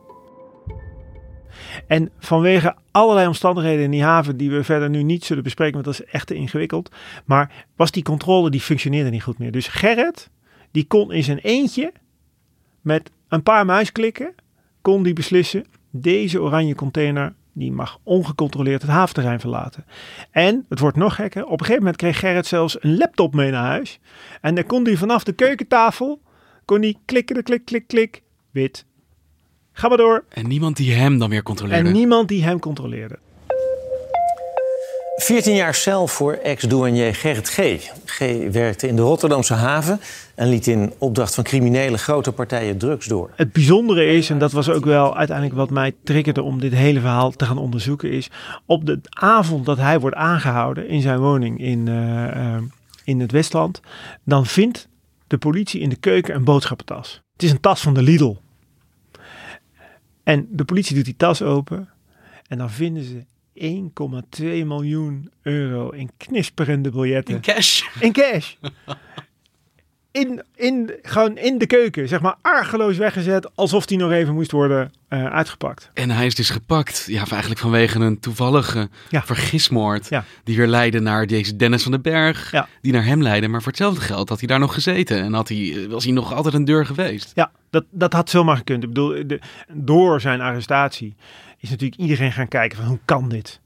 En 1.87 2.09
vanwege 2.19 2.75
allerlei 2.91 3.27
omstandigheden 3.27 3.83
in 3.83 3.91
die 3.91 4.03
haven 4.03 4.37
die 4.37 4.51
we 4.51 4.63
verder 4.63 4.89
nu 4.89 5.03
niet 5.03 5.25
zullen 5.25 5.43
bespreken, 5.43 5.73
want 5.73 5.85
dat 5.85 5.93
is 5.93 6.11
echt 6.11 6.27
te 6.27 6.35
ingewikkeld. 6.35 6.91
Maar 7.25 7.65
was 7.75 7.91
die 7.91 8.03
controle, 8.03 8.49
die 8.49 8.61
functioneerde 8.61 9.09
niet 9.09 9.23
goed 9.23 9.37
meer. 9.37 9.51
Dus 9.51 9.67
Gerrit, 9.67 10.29
die 10.71 10.85
kon 10.85 11.11
in 11.11 11.23
zijn 11.23 11.37
eentje 11.37 11.91
met 12.81 13.11
een 13.27 13.43
paar 13.43 13.65
muisklikken, 13.65 14.35
kon 14.81 15.03
die 15.03 15.13
beslissen, 15.13 15.65
deze 15.89 16.41
oranje 16.41 16.75
container, 16.75 17.33
die 17.53 17.71
mag 17.71 17.99
ongecontroleerd 18.03 18.81
het 18.81 18.91
haventerrein 18.91 19.39
verlaten. 19.39 19.85
En, 20.31 20.65
het 20.69 20.79
wordt 20.79 20.97
nog 20.97 21.15
gekker, 21.15 21.45
op 21.45 21.51
een 21.51 21.59
gegeven 21.59 21.77
moment 21.77 21.95
kreeg 21.95 22.19
Gerrit 22.19 22.45
zelfs 22.45 22.83
een 22.83 22.97
laptop 22.97 23.33
mee 23.33 23.51
naar 23.51 23.65
huis. 23.65 23.99
En 24.41 24.55
dan 24.55 24.65
kon 24.65 24.83
hij 24.83 24.97
vanaf 24.97 25.23
de 25.23 25.33
keukentafel, 25.33 26.21
kon 26.65 26.81
hij 26.81 26.95
klikken, 27.05 27.43
klik, 27.43 27.65
klik, 27.65 27.87
klik, 27.87 28.21
wit, 28.51 28.85
Ga 29.73 29.87
maar 29.87 29.97
door. 29.97 30.23
En 30.29 30.47
niemand 30.47 30.77
die 30.77 30.93
hem 30.93 31.19
dan 31.19 31.29
weer 31.29 31.43
controleerde. 31.43 31.87
En 31.87 31.93
niemand 31.93 32.27
die 32.27 32.43
hem 32.43 32.59
controleerde. 32.59 33.19
14 35.15 35.55
jaar 35.55 35.73
cel 35.73 36.07
voor 36.07 36.33
ex-douanier 36.33 37.15
Gerrit 37.15 37.49
G. 37.49 37.89
G 38.05 38.19
werkte 38.51 38.87
in 38.87 38.95
de 38.95 39.01
Rotterdamse 39.01 39.53
haven 39.53 39.99
en 40.35 40.49
liet 40.49 40.67
in 40.67 40.93
opdracht 40.97 41.35
van 41.35 41.43
criminelen 41.43 41.99
grote 41.99 42.31
partijen 42.31 42.77
drugs 42.77 43.05
door. 43.05 43.29
Het 43.35 43.51
bijzondere 43.51 44.05
is, 44.05 44.29
en 44.29 44.37
dat 44.37 44.51
was 44.51 44.69
ook 44.69 44.85
wel 44.85 45.17
uiteindelijk 45.17 45.57
wat 45.57 45.69
mij 45.69 45.95
triggerde 46.03 46.41
om 46.41 46.59
dit 46.59 46.73
hele 46.73 46.99
verhaal 46.99 47.31
te 47.31 47.45
gaan 47.45 47.57
onderzoeken, 47.57 48.11
is 48.11 48.29
op 48.65 48.85
de 48.85 48.99
avond 49.09 49.65
dat 49.65 49.77
hij 49.77 49.99
wordt 49.99 50.15
aangehouden 50.15 50.87
in 50.87 51.01
zijn 51.01 51.19
woning 51.19 51.59
in, 51.59 51.87
uh, 51.87 51.95
uh, 51.95 52.55
in 53.03 53.19
het 53.19 53.31
Westland, 53.31 53.81
dan 54.23 54.45
vindt 54.45 54.87
de 55.27 55.37
politie 55.37 55.81
in 55.81 55.89
de 55.89 55.95
keuken 55.95 56.35
een 56.35 56.43
boodschappentas. 56.43 57.21
Het 57.33 57.43
is 57.43 57.51
een 57.51 57.59
tas 57.59 57.81
van 57.81 57.93
de 57.93 58.01
Lidl. 58.01 58.35
En 60.23 60.47
de 60.49 60.65
politie 60.65 60.95
doet 60.95 61.05
die 61.05 61.15
tas 61.15 61.41
open 61.41 61.89
en 62.47 62.57
dan 62.57 62.71
vinden 62.71 63.03
ze 63.03 63.25
1,2 64.41 64.45
miljoen 64.65 65.31
euro 65.41 65.89
in 65.89 66.09
knisperende 66.17 66.91
biljetten. 66.91 67.35
In 67.35 67.41
cash? 67.41 67.81
In 67.99 68.11
cash. 68.11 68.55
In, 70.13 70.43
in, 70.55 70.91
gewoon 71.01 71.37
in 71.37 71.57
de 71.57 71.65
keuken, 71.65 72.07
zeg 72.07 72.21
maar, 72.21 72.35
argeloos 72.41 72.97
weggezet, 72.97 73.55
alsof 73.55 73.85
die 73.85 73.97
nog 73.97 74.11
even 74.11 74.33
moest 74.33 74.51
worden 74.51 74.91
uh, 75.09 75.25
uitgepakt. 75.25 75.89
En 75.93 76.09
hij 76.09 76.25
is 76.25 76.35
dus 76.35 76.49
gepakt, 76.49 77.05
ja, 77.07 77.25
eigenlijk 77.29 77.61
vanwege 77.61 77.99
een 77.99 78.19
toevallige 78.19 78.89
ja. 79.09 79.23
vergismoord, 79.23 80.09
ja. 80.09 80.23
die 80.43 80.57
weer 80.57 80.67
leidde 80.67 80.99
naar 80.99 81.27
deze 81.27 81.55
Dennis 81.55 81.83
van 81.83 81.91
den 81.91 82.01
Berg, 82.01 82.51
ja. 82.51 82.67
die 82.81 82.91
naar 82.91 83.05
hem 83.05 83.21
leidde. 83.21 83.47
Maar 83.47 83.61
voor 83.61 83.71
hetzelfde 83.71 84.01
geld 84.01 84.29
had 84.29 84.39
hij 84.39 84.47
daar 84.47 84.59
nog 84.59 84.73
gezeten 84.73 85.21
en 85.21 85.33
had 85.33 85.47
hij, 85.47 85.87
was 85.89 86.03
hij 86.03 86.13
nog 86.13 86.33
altijd 86.33 86.53
een 86.53 86.65
deur 86.65 86.85
geweest. 86.85 87.31
Ja, 87.35 87.51
dat, 87.69 87.83
dat 87.89 88.13
had 88.13 88.29
zomaar 88.29 88.57
gekund. 88.57 88.83
Ik 88.83 88.89
bedoel, 88.89 89.27
de, 89.27 89.39
door 89.67 90.21
zijn 90.21 90.41
arrestatie 90.41 91.15
is 91.57 91.69
natuurlijk 91.69 92.01
iedereen 92.01 92.31
gaan 92.31 92.47
kijken 92.47 92.77
van 92.77 92.87
hoe 92.87 92.99
kan 93.05 93.29
dit? 93.29 93.59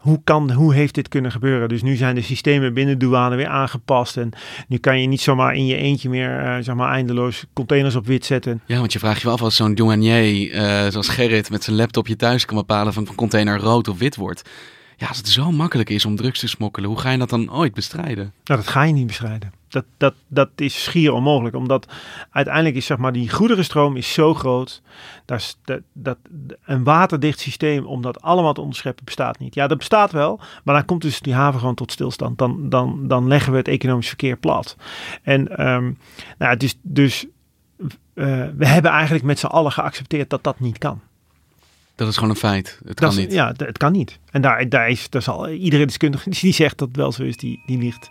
Hoe, 0.00 0.20
kan, 0.24 0.52
hoe 0.52 0.74
heeft 0.74 0.94
dit 0.94 1.08
kunnen 1.08 1.32
gebeuren? 1.32 1.68
Dus 1.68 1.82
nu 1.82 1.96
zijn 1.96 2.14
de 2.14 2.22
systemen 2.22 2.74
binnen 2.74 2.98
douane 2.98 3.36
weer 3.36 3.48
aangepast. 3.48 4.16
En 4.16 4.30
nu 4.68 4.78
kan 4.78 5.00
je 5.00 5.06
niet 5.06 5.20
zomaar 5.20 5.54
in 5.54 5.66
je 5.66 5.76
eentje 5.76 6.08
meer 6.08 6.44
uh, 6.44 6.56
zeg 6.60 6.74
maar 6.74 6.92
eindeloos 6.92 7.44
containers 7.52 7.94
op 7.94 8.06
wit 8.06 8.24
zetten. 8.24 8.60
Ja, 8.66 8.78
want 8.78 8.92
je 8.92 8.98
vraagt 8.98 9.18
je 9.18 9.24
wel 9.24 9.34
af 9.34 9.42
als 9.42 9.56
zo'n 9.56 9.74
douanier 9.74 10.52
uh, 10.52 10.90
zoals 10.90 11.08
Gerrit 11.08 11.50
met 11.50 11.64
zijn 11.64 11.76
laptop 11.76 12.06
je 12.06 12.16
thuis 12.16 12.44
kan 12.44 12.56
bepalen 12.56 12.92
van 12.92 13.06
een 13.08 13.14
container 13.14 13.58
rood 13.58 13.88
of 13.88 13.98
wit 13.98 14.16
wordt. 14.16 14.48
Ja, 14.96 15.06
als 15.06 15.16
het 15.16 15.28
zo 15.28 15.52
makkelijk 15.52 15.90
is 15.90 16.04
om 16.04 16.16
drugs 16.16 16.40
te 16.40 16.48
smokkelen, 16.48 16.88
hoe 16.88 16.98
ga 16.98 17.10
je 17.10 17.18
dat 17.18 17.30
dan 17.30 17.52
ooit 17.52 17.74
bestrijden? 17.74 18.32
Nou, 18.44 18.60
dat 18.60 18.68
ga 18.68 18.82
je 18.82 18.92
niet 18.92 19.06
bestrijden. 19.06 19.59
Dat, 19.70 19.84
dat, 19.96 20.14
dat 20.28 20.48
is 20.56 20.82
schier 20.84 21.12
onmogelijk, 21.12 21.56
omdat 21.56 21.92
uiteindelijk 22.30 22.76
is 22.76 22.86
zeg 22.86 22.96
maar 22.98 23.12
die 23.12 23.30
goederenstroom 23.30 23.96
is 23.96 24.12
zo 24.12 24.34
groot. 24.34 24.82
Dat, 25.24 25.58
dat, 25.64 25.80
dat, 25.92 26.18
een 26.64 26.84
waterdicht 26.84 27.40
systeem 27.40 27.84
om 27.86 28.02
dat 28.02 28.22
allemaal 28.22 28.52
te 28.52 28.60
onderscheppen 28.60 29.04
bestaat 29.04 29.38
niet. 29.38 29.54
Ja, 29.54 29.66
dat 29.66 29.78
bestaat 29.78 30.12
wel, 30.12 30.40
maar 30.64 30.74
dan 30.74 30.84
komt 30.84 31.02
dus 31.02 31.20
die 31.20 31.34
haven 31.34 31.60
gewoon 31.60 31.74
tot 31.74 31.92
stilstand. 31.92 32.38
Dan, 32.38 32.68
dan, 32.68 33.08
dan 33.08 33.28
leggen 33.28 33.52
we 33.52 33.58
het 33.58 33.68
economisch 33.68 34.08
verkeer 34.08 34.36
plat. 34.36 34.76
En 35.22 35.66
um, 35.68 35.98
nou, 36.38 36.52
het 36.52 36.62
is 36.62 36.74
dus 36.82 37.26
uh, 37.78 37.86
we 38.56 38.66
hebben 38.66 38.90
eigenlijk 38.90 39.24
met 39.24 39.38
z'n 39.38 39.46
allen 39.46 39.72
geaccepteerd 39.72 40.30
dat 40.30 40.42
dat 40.44 40.60
niet 40.60 40.78
kan. 40.78 41.00
Dat 41.94 42.08
is 42.08 42.14
gewoon 42.14 42.30
een 42.30 42.36
feit. 42.36 42.76
Het 42.78 42.86
Dat 42.86 42.94
kan 42.94 43.08
is- 43.08 43.16
niet. 43.16 43.32
Ja, 43.32 43.52
het 43.56 43.78
kan 43.78 43.92
niet. 43.92 44.18
En 44.30 44.40
daar, 44.42 44.68
daar 44.68 44.88
is, 44.88 45.10
daar 45.10 45.22
zal 45.22 45.48
iedere 45.48 45.86
deskundige 45.86 46.30
die 46.30 46.52
zegt 46.52 46.78
dat 46.78 46.88
het 46.88 46.96
wel 46.96 47.12
zo 47.12 47.22
is, 47.22 47.36
die, 47.36 47.62
die 47.66 47.78
liegt. 47.78 48.10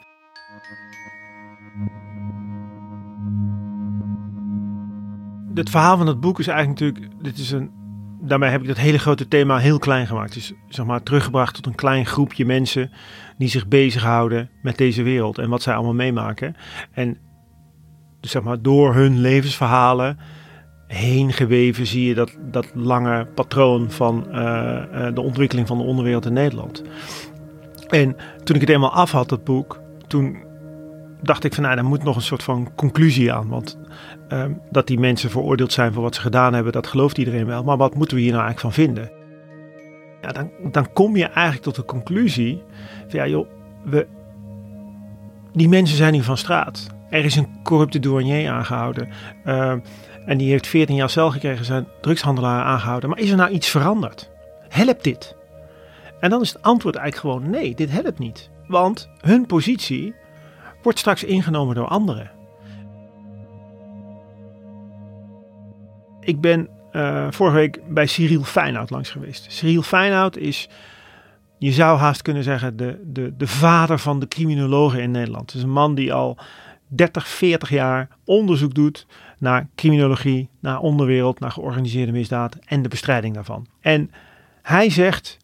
Het 5.54 5.70
verhaal 5.70 5.98
van 5.98 6.08
het 6.08 6.20
boek 6.20 6.40
is 6.40 6.48
eigenlijk 6.48 6.80
natuurlijk, 6.80 7.24
dit 7.24 7.38
is 7.38 7.52
een, 7.52 7.72
daarmee 8.22 8.50
heb 8.50 8.62
ik 8.62 8.68
dat 8.68 8.78
hele 8.78 9.00
grote 9.00 9.28
thema 9.28 9.58
heel 9.58 9.80
klein 9.80 10.08
gemaakt. 10.08 10.34
Dus 10.34 10.54
zeg 10.68 10.86
maar 10.86 11.04
teruggebracht 11.04 11.56
tot 11.56 11.66
een 11.66 11.76
klein 11.76 12.06
groepje 12.06 12.46
mensen 12.46 12.92
die 13.38 13.48
zich 13.48 13.68
bezighouden 13.68 14.50
met 14.62 14.78
deze 14.78 15.04
wereld 15.04 15.38
en 15.38 15.50
wat 15.50 15.62
zij 15.62 15.74
allemaal 15.74 15.94
meemaken. 15.94 16.56
En 16.92 17.18
dus 18.20 18.32
zeg 18.32 18.44
maar 18.44 18.62
door 18.62 18.94
hun 18.94 19.20
levensverhalen 19.20 20.18
heen 20.88 21.34
geweven 21.34 21.88
zie 21.88 22.08
je 22.08 22.14
dat, 22.14 22.38
dat 22.42 22.72
lange 22.74 23.26
patroon 23.26 23.92
van 23.92 24.32
eh, 24.32 25.08
eh, 25.08 25.16
de 25.16 25.22
ontwikkeling 25.22 25.68
van 25.68 25.78
de 25.78 25.84
onderwereld 25.84 26.26
in 26.26 26.34
Nederland. 26.34 26.84
En 27.88 28.16
toen 28.44 28.56
ik 28.56 28.62
het 28.62 28.70
eenmaal 28.70 28.94
af 28.94 29.12
had, 29.12 29.30
dat 29.30 29.44
boek, 29.44 29.82
toen 30.08 30.38
dacht 31.22 31.44
ik 31.44 31.54
van 31.54 31.64
nou, 31.64 31.76
daar 31.76 31.86
moet 31.86 32.04
nog 32.04 32.16
een 32.16 32.22
soort 32.22 32.44
van 32.44 32.72
conclusie 32.76 33.34
aan. 33.34 33.48
Want 33.48 33.78
ehm, 34.28 34.54
dat 34.70 34.88
die 34.88 35.00
mensen 35.00 35.30
veroordeeld 35.30 35.72
zijn 35.72 35.94
voor 35.94 36.04
wat 36.04 36.16
ze 36.16 36.22
gedaan 36.22 36.54
hebben, 36.54 36.74
dat 36.74 36.88
gelooft 36.88 37.18
iedereen 37.18 37.46
wel. 37.46 37.64
Maar 37.64 37.78
wat 37.78 37.96
moeten 37.96 38.18
we 38.18 38.24
hier 38.24 38.32
nou 38.32 38.44
eigenlijk 38.44 38.76
van 38.76 38.86
vinden? 38.86 39.12
Ja, 40.22 40.32
dan, 40.32 40.52
dan 40.72 40.94
kom 40.94 41.16
je 41.16 41.26
eigenlijk 41.26 41.64
tot 41.64 41.76
de 41.76 41.86
conclusie 41.86 42.64
van 43.08 43.20
ja 43.20 43.28
joh, 43.28 43.48
we, 43.84 44.08
die 45.54 45.70
mensen 45.70 45.98
zijn 45.98 46.14
hier 46.14 46.24
van 46.24 46.38
straat. 46.38 46.88
Er 47.10 47.26
is 47.26 47.36
een 47.36 47.62
corrupte 47.64 48.00
douanier 48.00 48.50
aangehouden. 48.50 49.10
Ehm, 49.44 49.80
en 50.26 50.38
die 50.38 50.50
heeft 50.50 50.68
14 50.68 50.96
jaar 50.96 51.10
cel 51.10 51.32
gekregen, 51.32 51.66
zijn 51.66 51.88
drugshandelaar 52.02 52.64
aangehouden. 52.64 53.10
Maar 53.10 53.20
is 53.20 53.30
er 53.30 53.38
nou 53.38 53.52
iets 53.52 53.70
veranderd? 53.70 54.30
Helpt 54.68 55.04
dit? 55.04 55.36
En 56.20 56.30
dan 56.30 56.42
is 56.42 56.54
het 56.54 56.62
antwoord 56.62 56.96
eigenlijk 56.96 57.36
gewoon 57.36 57.52
nee, 57.52 57.76
dit 57.76 57.92
helpt 57.92 58.20
niet. 58.20 58.50
Want 58.68 59.10
hun 59.22 59.46
positie 59.46 60.14
wordt 60.82 61.00
straks 61.00 61.24
ingenomen 61.24 61.76
door 61.76 61.88
anderen. 61.88 62.32
Ik 66.20 66.42
ben 66.42 66.70
eh, 66.92 67.28
vorige 67.30 67.56
week 67.56 67.80
bij 67.88 68.08
Cyril 68.08 68.44
Feyenoord 68.44 68.90
langs 68.90 69.10
geweest. 69.10 69.52
Cyril 69.52 69.82
Feyenoord 69.82 70.38
is, 70.38 70.70
je 71.58 71.72
zou 71.72 71.98
haast 71.98 72.22
kunnen 72.22 72.44
zeggen, 72.44 72.78
de, 72.78 73.02
de, 73.06 73.34
de 73.38 73.48
vader 73.48 74.00
van 74.00 74.20
de 74.20 74.28
criminologen 74.28 75.02
in 75.02 75.12
Nederland. 75.12 75.52
Het 75.52 75.56
is 75.56 75.64
een 75.64 75.72
man 75.72 75.96
die 75.96 76.14
al 76.14 76.38
30, 76.88 77.28
40 77.28 77.70
jaar 77.70 78.08
onderzoek 78.26 78.74
doet 78.74 79.06
naar 79.38 79.68
criminologie, 79.76 80.50
naar 80.60 80.80
onderwereld, 80.80 81.40
naar 81.40 81.52
georganiseerde 81.52 82.12
misdaad 82.12 82.58
en 82.66 82.82
de 82.82 82.90
bestrijding 82.90 83.34
daarvan. 83.34 83.68
En 83.80 84.12
hij 84.62 84.90
zegt, 84.90 85.38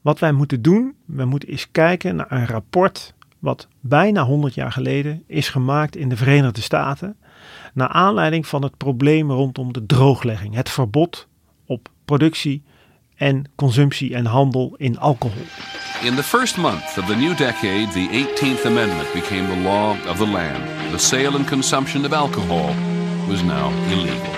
wat 0.00 0.18
wij 0.18 0.32
moeten 0.32 0.62
doen, 0.62 0.94
we 1.04 1.24
moeten 1.24 1.48
eens 1.48 1.70
kijken 1.70 2.16
naar 2.16 2.32
een 2.32 2.46
rapport 2.46 3.14
wat 3.38 3.68
bijna 3.80 4.24
100 4.24 4.54
jaar 4.54 4.72
geleden 4.72 5.22
is 5.26 5.48
gemaakt 5.48 5.96
in 5.96 6.08
de 6.08 6.16
Verenigde 6.16 6.60
Staten, 6.60 7.16
naar 7.74 7.88
aanleiding 7.88 8.46
van 8.46 8.62
het 8.62 8.76
probleem 8.76 9.30
rondom 9.30 9.72
de 9.72 9.86
drooglegging, 9.86 10.54
het 10.54 10.70
verbod 10.70 11.28
op 11.66 11.88
productie 12.04 12.62
en 13.16 13.44
consumptie 13.54 14.14
en 14.14 14.24
handel 14.24 14.74
in 14.76 14.98
alcohol. 14.98 15.42
In 16.02 16.14
the 16.14 16.22
first 16.22 16.56
month 16.56 16.98
of 16.98 17.06
the 17.06 17.16
new 17.16 17.36
decade, 17.36 17.88
the 17.88 18.08
18th 18.10 18.66
Amendment 18.66 19.12
became 19.12 19.48
the 19.48 19.60
law 19.62 19.90
of 20.08 20.16
the 20.16 20.26
land. 20.26 20.90
The 20.90 20.98
sale 20.98 21.36
and 21.36 21.48
consumption 21.48 22.04
of 22.04 22.12
alcohol 22.12 22.74
was 23.28 23.42
now 23.42 23.72
illegal. 23.90 24.36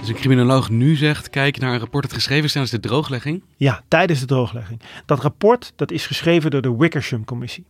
Dus 0.00 0.08
een 0.08 0.14
criminoloog 0.14 0.70
nu 0.70 0.96
zegt, 0.96 1.30
kijk 1.30 1.58
naar 1.58 1.72
een 1.72 1.78
rapport 1.78 2.04
dat 2.04 2.12
geschreven 2.12 2.44
is 2.44 2.52
tijdens 2.52 2.74
de 2.74 2.80
drooglegging. 2.80 3.42
Ja, 3.56 3.82
tijdens 3.88 4.20
de 4.20 4.26
drooglegging. 4.26 4.80
Dat 5.06 5.20
rapport 5.20 5.72
dat 5.76 5.90
is 5.90 6.06
geschreven 6.06 6.50
door 6.50 6.62
de 6.62 6.76
Wickersham-commissie. 6.76 7.64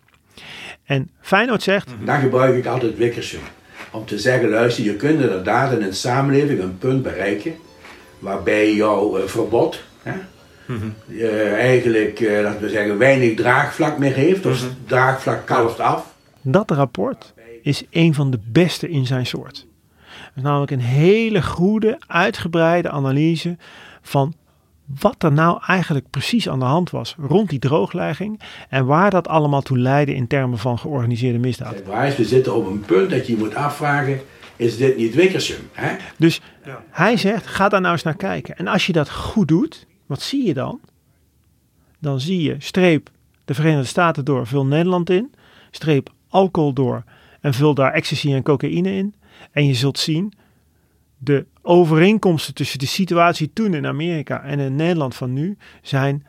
En 0.85 1.11
Feyenoord 1.21 1.63
zegt, 1.63 1.89
Dan 2.05 2.21
gebruik 2.21 2.57
ik 2.57 2.67
altijd 2.67 2.97
Wickersham. 2.97 3.43
Om 3.91 4.05
te 4.05 4.19
zeggen, 4.19 4.49
luister, 4.49 4.85
je 4.85 4.97
kunt 4.97 5.21
inderdaad 5.21 5.73
in 5.73 5.83
een 5.83 5.95
samenleving 5.95 6.61
een 6.61 6.79
punt 6.79 7.03
bereiken 7.03 7.55
waarbij 8.19 8.75
jouw 8.75 9.17
eh, 9.19 9.27
verbod 9.27 9.83
hè, 10.03 10.13
eh, 11.09 11.53
eigenlijk, 11.53 12.21
eh, 12.21 12.43
laten 12.43 12.61
we 12.61 12.69
zeggen, 12.69 12.99
weinig 12.99 13.37
draagvlak 13.37 13.99
meer 13.99 14.15
heeft. 14.15 14.47
Of 14.47 14.67
draagvlak 14.87 15.47
kalft 15.47 15.81
af. 15.81 16.15
dat 16.43 16.71
rapport 16.71 17.35
is 17.63 17.83
een 17.91 18.15
van 18.15 18.31
de 18.31 18.39
beste 18.45 18.91
in 18.91 19.07
zijn 19.07 19.27
soort. 19.27 19.67
Het 20.07 20.37
is 20.37 20.43
namelijk 20.43 20.71
een 20.71 20.81
hele 20.81 21.43
goede, 21.43 21.99
uitgebreide 22.07 22.91
analyse 22.91 23.57
van 24.03 24.35
wat 25.01 25.23
er 25.23 25.33
nou 25.33 25.61
eigenlijk 25.67 26.11
precies 26.11 26.49
aan 26.49 26.59
de 26.59 26.65
hand 26.65 26.91
was 26.91 27.15
rond 27.19 27.49
die 27.49 27.59
drooglegging 27.59 28.41
en 28.69 28.87
waar 28.87 29.11
dat 29.11 29.29
allemaal 29.29 29.63
toe 29.63 29.79
leidde 29.79 30.15
in 30.15 30.27
termen 30.27 30.59
van 30.59 30.79
georganiseerde 30.79 31.39
misdaad. 31.39 31.83
Waar 31.85 32.07
is, 32.07 32.17
we 32.17 32.25
zitten 32.25 32.55
op 32.55 32.67
een 32.67 32.81
punt 32.81 33.11
dat 33.11 33.27
je 33.27 33.33
je 33.33 33.39
moet 33.39 33.55
afvragen, 33.55 34.21
is 34.57 34.77
dit 34.77 34.97
niet 34.97 35.15
Wickersham? 35.15 35.69
Hè? 35.73 35.97
Dus 36.17 36.41
hij 36.91 37.17
zegt, 37.17 37.47
ga 37.47 37.69
daar 37.69 37.81
nou 37.81 37.93
eens 37.93 38.03
naar 38.03 38.17
kijken. 38.17 38.57
En 38.57 38.67
als 38.67 38.87
je 38.87 38.93
dat 38.93 39.11
goed 39.11 39.49
doet, 39.49 39.87
wat 40.07 40.23
zie 40.23 40.47
je 40.47 40.55
dan? 40.55 40.81
Dan 41.99 42.21
zie 42.21 42.43
je 42.43 42.57
streep 42.59 43.11
de 43.45 43.55
Verenigde 43.55 43.87
Staten 43.87 44.25
door, 44.25 44.47
vul 44.47 44.67
Nederland 44.67 45.11
in. 45.11 45.35
Streep 45.71 46.11
alcohol 46.29 46.73
door 46.73 47.05
en 47.41 47.55
vul 47.55 47.75
daar 47.75 47.93
ecstasy 47.93 48.33
en 48.33 48.43
cocaïne 48.43 48.91
in. 48.91 49.15
En 49.53 49.67
je 49.67 49.75
zult 49.75 49.99
zien, 49.99 50.33
de 51.25 51.45
overeenkomsten 51.63 52.55
tussen 52.55 52.79
de 52.79 52.87
situatie 52.87 53.51
toen 53.53 53.75
in 53.75 53.87
Amerika 53.87 54.43
en 54.43 54.59
in 54.59 54.77
Nederland 54.77 55.15
van 55.15 55.33
nu 55.33 55.57
zijn 55.83 56.25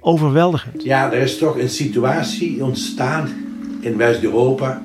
overweldigend. 0.00 0.82
Ja, 0.82 1.12
er 1.12 1.22
is 1.22 1.38
toch 1.38 1.58
een 1.58 1.68
situatie 1.68 2.64
ontstaan 2.64 3.28
in 3.80 3.96
West-Europa, 3.96 4.82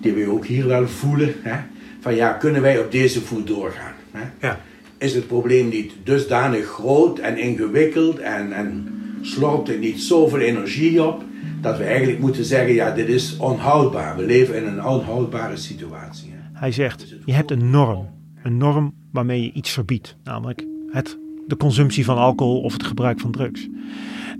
die 0.00 0.12
we 0.12 0.30
ook 0.30 0.46
hier 0.46 0.66
wel 0.66 0.88
voelen. 0.88 1.34
Hè? 1.42 1.56
Van 2.00 2.14
ja, 2.14 2.32
kunnen 2.32 2.62
wij 2.62 2.78
op 2.78 2.90
deze 2.92 3.20
voet 3.20 3.46
doorgaan? 3.46 3.92
Hè? 4.10 4.46
Ja. 4.46 4.60
Is 4.98 5.14
het 5.14 5.26
probleem 5.26 5.68
niet 5.68 5.92
dusdanig 6.04 6.66
groot 6.66 7.18
en 7.18 7.38
ingewikkeld 7.38 8.18
en, 8.18 8.52
en 8.52 8.88
slorpt 9.22 9.68
er 9.68 9.78
niet 9.78 10.00
zoveel 10.00 10.38
energie 10.38 11.02
op, 11.02 11.22
dat 11.60 11.78
we 11.78 11.84
eigenlijk 11.84 12.18
moeten 12.18 12.44
zeggen, 12.44 12.74
ja, 12.74 12.90
dit 12.90 13.08
is 13.08 13.36
onhoudbaar. 13.36 14.16
We 14.16 14.24
leven 14.24 14.56
in 14.56 14.66
een 14.66 14.84
onhoudbare 14.84 15.56
situatie. 15.56 16.30
hè. 16.30 16.58
Hij 16.58 16.72
zegt, 16.72 17.14
je 17.24 17.32
hebt 17.32 17.50
een 17.50 17.70
norm. 17.70 18.13
Een 18.44 18.56
norm 18.56 18.94
waarmee 19.12 19.42
je 19.42 19.52
iets 19.52 19.70
verbiedt. 19.70 20.16
Namelijk 20.24 20.66
het, 20.90 21.18
de 21.46 21.56
consumptie 21.56 22.04
van 22.04 22.16
alcohol 22.16 22.60
of 22.60 22.72
het 22.72 22.82
gebruik 22.82 23.20
van 23.20 23.30
drugs. 23.30 23.68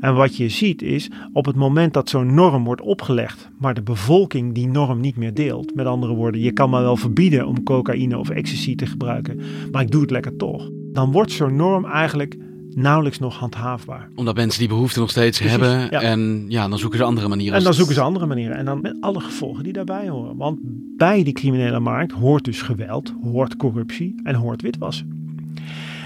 En 0.00 0.14
wat 0.14 0.36
je 0.36 0.48
ziet 0.48 0.82
is, 0.82 1.10
op 1.32 1.44
het 1.44 1.56
moment 1.56 1.92
dat 1.92 2.08
zo'n 2.08 2.34
norm 2.34 2.64
wordt 2.64 2.80
opgelegd, 2.80 3.50
maar 3.58 3.74
de 3.74 3.82
bevolking 3.82 4.54
die 4.54 4.68
norm 4.68 5.00
niet 5.00 5.16
meer 5.16 5.34
deelt. 5.34 5.74
Met 5.74 5.86
andere 5.86 6.14
woorden, 6.14 6.40
je 6.40 6.52
kan 6.52 6.70
me 6.70 6.80
wel 6.80 6.96
verbieden 6.96 7.46
om 7.46 7.62
cocaïne 7.62 8.18
of 8.18 8.30
ecstasy 8.30 8.74
te 8.74 8.86
gebruiken, 8.86 9.40
maar 9.72 9.82
ik 9.82 9.90
doe 9.90 10.00
het 10.00 10.10
lekker 10.10 10.36
toch. 10.36 10.70
Dan 10.92 11.12
wordt 11.12 11.32
zo'n 11.32 11.56
norm 11.56 11.84
eigenlijk 11.84 12.36
nauwelijks 12.74 13.18
nog 13.18 13.38
handhaafbaar. 13.38 14.08
Omdat 14.14 14.36
mensen 14.36 14.58
die 14.58 14.68
behoefte 14.68 15.00
nog 15.00 15.10
steeds 15.10 15.38
Precies, 15.38 15.56
hebben. 15.60 15.88
ja. 15.90 16.00
En 16.00 16.44
ja, 16.48 16.68
dan 16.68 16.78
zoeken 16.78 16.98
ze 16.98 17.04
andere 17.04 17.28
manieren. 17.28 17.58
En 17.58 17.64
dan 17.64 17.74
zoeken 17.74 17.94
ze 17.94 18.00
andere 18.00 18.26
manieren. 18.26 18.56
En 18.56 18.64
dan 18.64 18.80
met 18.80 18.96
alle 19.00 19.20
gevolgen 19.20 19.64
die 19.64 19.72
daarbij 19.72 20.08
horen. 20.08 20.36
Want 20.36 20.58
bij 20.96 21.22
die 21.22 21.32
criminele 21.32 21.80
markt 21.80 22.12
hoort 22.12 22.44
dus 22.44 22.62
geweld, 22.62 23.14
hoort 23.22 23.56
corruptie 23.56 24.14
en 24.22 24.34
hoort 24.34 24.62
witwassen. 24.62 25.22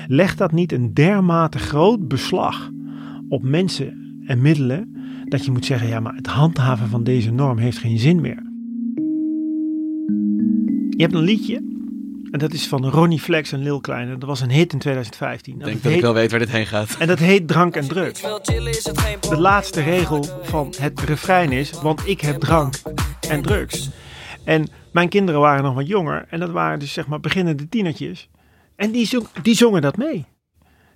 Legt 0.06 0.38
dat 0.38 0.52
niet 0.52 0.72
een 0.72 0.94
dermate 0.94 1.58
groot 1.58 2.08
beslag 2.08 2.70
op 3.28 3.42
mensen 3.42 4.20
en 4.26 4.42
middelen 4.42 4.92
dat 5.24 5.44
je 5.44 5.50
moet 5.50 5.64
zeggen, 5.64 5.88
ja, 5.88 6.00
maar 6.00 6.14
het 6.14 6.26
handhaven 6.26 6.88
van 6.88 7.04
deze 7.04 7.30
norm 7.30 7.58
heeft 7.58 7.78
geen 7.78 7.98
zin 7.98 8.20
meer. 8.20 8.46
Je 10.90 11.04
hebt 11.04 11.14
een 11.14 11.22
liedje, 11.22 11.62
en 12.30 12.38
dat 12.38 12.52
is 12.52 12.66
van 12.68 12.86
Ronnie 12.88 13.20
Flex 13.20 13.52
en 13.52 13.62
Lil 13.62 13.80
Kleine. 13.80 14.18
Dat 14.18 14.28
was 14.28 14.40
een 14.40 14.50
hit 14.50 14.72
in 14.72 14.78
2015. 14.78 15.54
Ik 15.54 15.60
En 15.60 15.64
denk 15.64 15.74
dat 15.76 15.84
dat 15.84 15.92
ik 15.92 16.00
wel 16.00 16.14
weet 16.14 16.30
waar 16.30 16.40
dit 16.40 16.50
heen 16.50 16.66
gaat. 16.66 16.96
en 16.98 17.06
dat 17.06 17.18
heet 17.18 17.48
drank 17.48 17.76
en 17.76 17.88
drugs. 17.88 18.20
De 18.20 19.36
laatste 19.38 19.82
regel 19.82 20.22
van 20.42 20.74
het 20.78 21.00
refrein 21.00 21.52
is, 21.52 21.70
want 21.70 22.06
ik 22.06 22.20
heb 22.20 22.40
drank 22.40 22.74
en 23.28 23.42
drugs. 23.42 23.90
En 24.44 24.68
mijn 24.92 25.08
kinderen 25.08 25.40
waren 25.40 25.64
nog 25.64 25.74
wat 25.74 25.86
jonger 25.86 26.26
en 26.30 26.40
dat 26.40 26.50
waren 26.50 26.78
dus 26.78 26.92
zeg 26.92 27.06
maar 27.06 27.20
beginnende 27.20 27.68
tienertjes. 27.68 28.28
En 28.76 28.90
die, 28.90 29.06
zong, 29.06 29.26
die 29.42 29.54
zongen 29.54 29.82
dat 29.82 29.96
mee. 29.96 30.26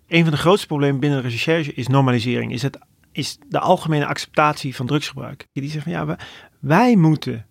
Een 0.09 0.23
van 0.23 0.31
de 0.31 0.37
grootste 0.39 0.67
problemen 0.67 1.01
binnen 1.01 1.23
de 1.23 1.29
recherche 1.29 1.75
is 1.75 1.87
normalisering. 1.87 2.53
Is, 2.53 2.63
het, 2.63 2.79
is 3.13 3.39
de 3.49 3.59
algemene 3.59 4.07
acceptatie 4.07 4.77
van 4.77 4.87
drugsgebruik. 4.87 5.47
Die 5.53 5.71
zeggen 5.71 5.83
van 5.83 5.93
ja, 5.93 6.07
wij, 6.07 6.17
wij 6.61 6.97
moeten 6.97 7.47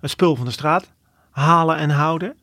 het 0.00 0.10
spul 0.10 0.36
van 0.36 0.44
de 0.44 0.50
straat 0.52 0.92
halen 1.30 1.76
en 1.76 1.90
houden. 1.90 2.36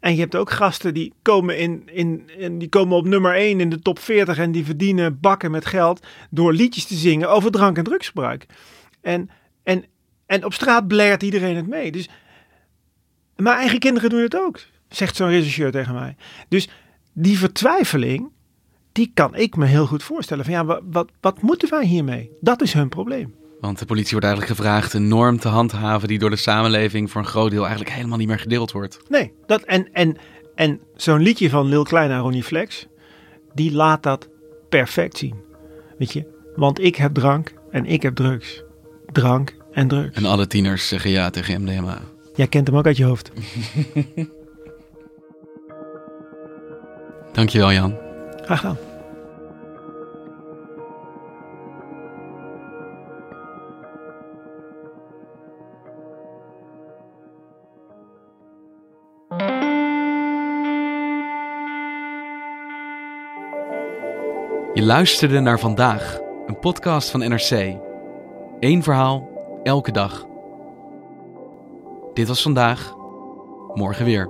En 0.00 0.14
je 0.14 0.20
hebt 0.20 0.36
ook 0.36 0.50
gasten 0.50 0.94
die 0.94 1.12
komen, 1.22 1.58
in, 1.58 1.82
in, 2.36 2.58
die 2.58 2.68
komen 2.68 2.96
op 2.96 3.06
nummer 3.06 3.34
1 3.34 3.60
in 3.60 3.70
de 3.70 3.78
top 3.78 3.98
40 3.98 4.38
en 4.38 4.52
die 4.52 4.64
verdienen 4.64 5.20
bakken 5.20 5.50
met 5.50 5.66
geld 5.66 6.06
door 6.30 6.52
liedjes 6.52 6.84
te 6.84 6.94
zingen 6.94 7.30
over 7.30 7.50
drank 7.50 7.76
en 7.76 7.84
drugsgebruik. 7.84 8.46
En, 9.00 9.30
en, 9.62 9.84
en 10.26 10.44
op 10.44 10.52
straat 10.52 10.86
blert 10.86 11.22
iedereen 11.22 11.56
het 11.56 11.66
mee. 11.66 11.92
Dus 11.92 12.08
mijn 13.36 13.56
eigen 13.56 13.78
kinderen 13.78 14.10
doen 14.10 14.22
het 14.22 14.36
ook, 14.36 14.60
zegt 14.88 15.16
zo'n 15.16 15.28
rechercheur 15.28 15.70
tegen 15.70 15.94
mij. 15.94 16.16
Dus 16.48 16.68
die 17.12 17.38
vertwijfeling, 17.38 18.30
die 18.92 19.10
kan 19.14 19.34
ik 19.34 19.56
me 19.56 19.66
heel 19.66 19.86
goed 19.86 20.02
voorstellen. 20.02 20.44
Van 20.44 20.54
ja, 20.54 20.64
wat, 20.64 20.82
wat, 20.84 21.10
wat 21.20 21.42
moeten 21.42 21.70
wij 21.70 21.84
hiermee? 21.84 22.30
Dat 22.40 22.62
is 22.62 22.72
hun 22.72 22.88
probleem. 22.88 23.34
Want 23.60 23.78
de 23.78 23.86
politie 23.86 24.10
wordt 24.10 24.26
eigenlijk 24.26 24.56
gevraagd 24.56 24.92
een 24.92 25.08
norm 25.08 25.38
te 25.38 25.48
handhaven 25.48 26.08
die 26.08 26.18
door 26.18 26.30
de 26.30 26.36
samenleving 26.36 27.10
voor 27.10 27.20
een 27.20 27.26
groot 27.26 27.50
deel 27.50 27.66
eigenlijk 27.66 27.94
helemaal 27.94 28.18
niet 28.18 28.28
meer 28.28 28.38
gedeeld 28.38 28.72
wordt. 28.72 28.98
Nee, 29.08 29.32
dat, 29.46 29.62
en, 29.62 29.92
en, 29.92 30.16
en 30.54 30.80
zo'n 30.96 31.20
liedje 31.20 31.50
van 31.50 31.66
Lil 31.66 31.82
Klein 31.82 32.10
en 32.10 32.18
Ronnie 32.18 32.42
Flex, 32.42 32.86
die 33.54 33.72
laat 33.72 34.02
dat 34.02 34.28
perfect 34.68 35.18
zien. 35.18 35.34
Weet 35.98 36.12
je, 36.12 36.26
want 36.56 36.80
ik 36.80 36.96
heb 36.96 37.14
drank 37.14 37.52
en 37.70 37.86
ik 37.86 38.02
heb 38.02 38.14
drugs. 38.14 38.62
Drank 39.12 39.54
en 39.72 39.88
drugs. 39.88 40.16
En 40.16 40.24
alle 40.24 40.46
tieners 40.46 40.88
zeggen 40.88 41.10
ja 41.10 41.30
tegen 41.30 41.62
MDMA. 41.62 42.00
Jij 42.34 42.46
kent 42.46 42.66
hem 42.66 42.76
ook 42.76 42.86
uit 42.86 42.96
je 42.96 43.04
hoofd. 43.04 43.30
Dankjewel 47.32 47.72
Jan. 47.72 47.96
Graag 48.44 48.60
gedaan. 48.60 48.87
Je 64.78 64.84
luisterde 64.84 65.40
naar 65.40 65.60
vandaag, 65.60 66.18
een 66.46 66.58
podcast 66.58 67.10
van 67.10 67.20
NRC. 67.20 67.76
Eén 68.60 68.82
verhaal, 68.82 69.28
elke 69.62 69.92
dag. 69.92 70.26
Dit 72.14 72.28
was 72.28 72.42
vandaag, 72.42 72.94
morgen 73.74 74.04
weer. 74.04 74.28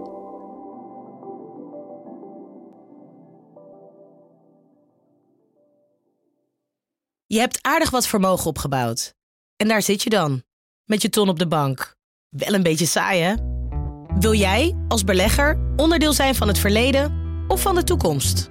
Je 7.26 7.38
hebt 7.38 7.58
aardig 7.62 7.90
wat 7.90 8.06
vermogen 8.06 8.46
opgebouwd. 8.46 9.14
En 9.56 9.68
daar 9.68 9.82
zit 9.82 10.02
je 10.02 10.10
dan, 10.10 10.42
met 10.84 11.02
je 11.02 11.08
ton 11.08 11.28
op 11.28 11.38
de 11.38 11.48
bank. 11.48 11.96
Wel 12.28 12.54
een 12.54 12.62
beetje 12.62 12.86
saai, 12.86 13.20
hè? 13.20 13.34
Wil 14.18 14.34
jij, 14.34 14.76
als 14.88 15.04
belegger, 15.04 15.60
onderdeel 15.76 16.12
zijn 16.12 16.34
van 16.34 16.48
het 16.48 16.58
verleden 16.58 17.12
of 17.48 17.60
van 17.60 17.74
de 17.74 17.84
toekomst? 17.84 18.50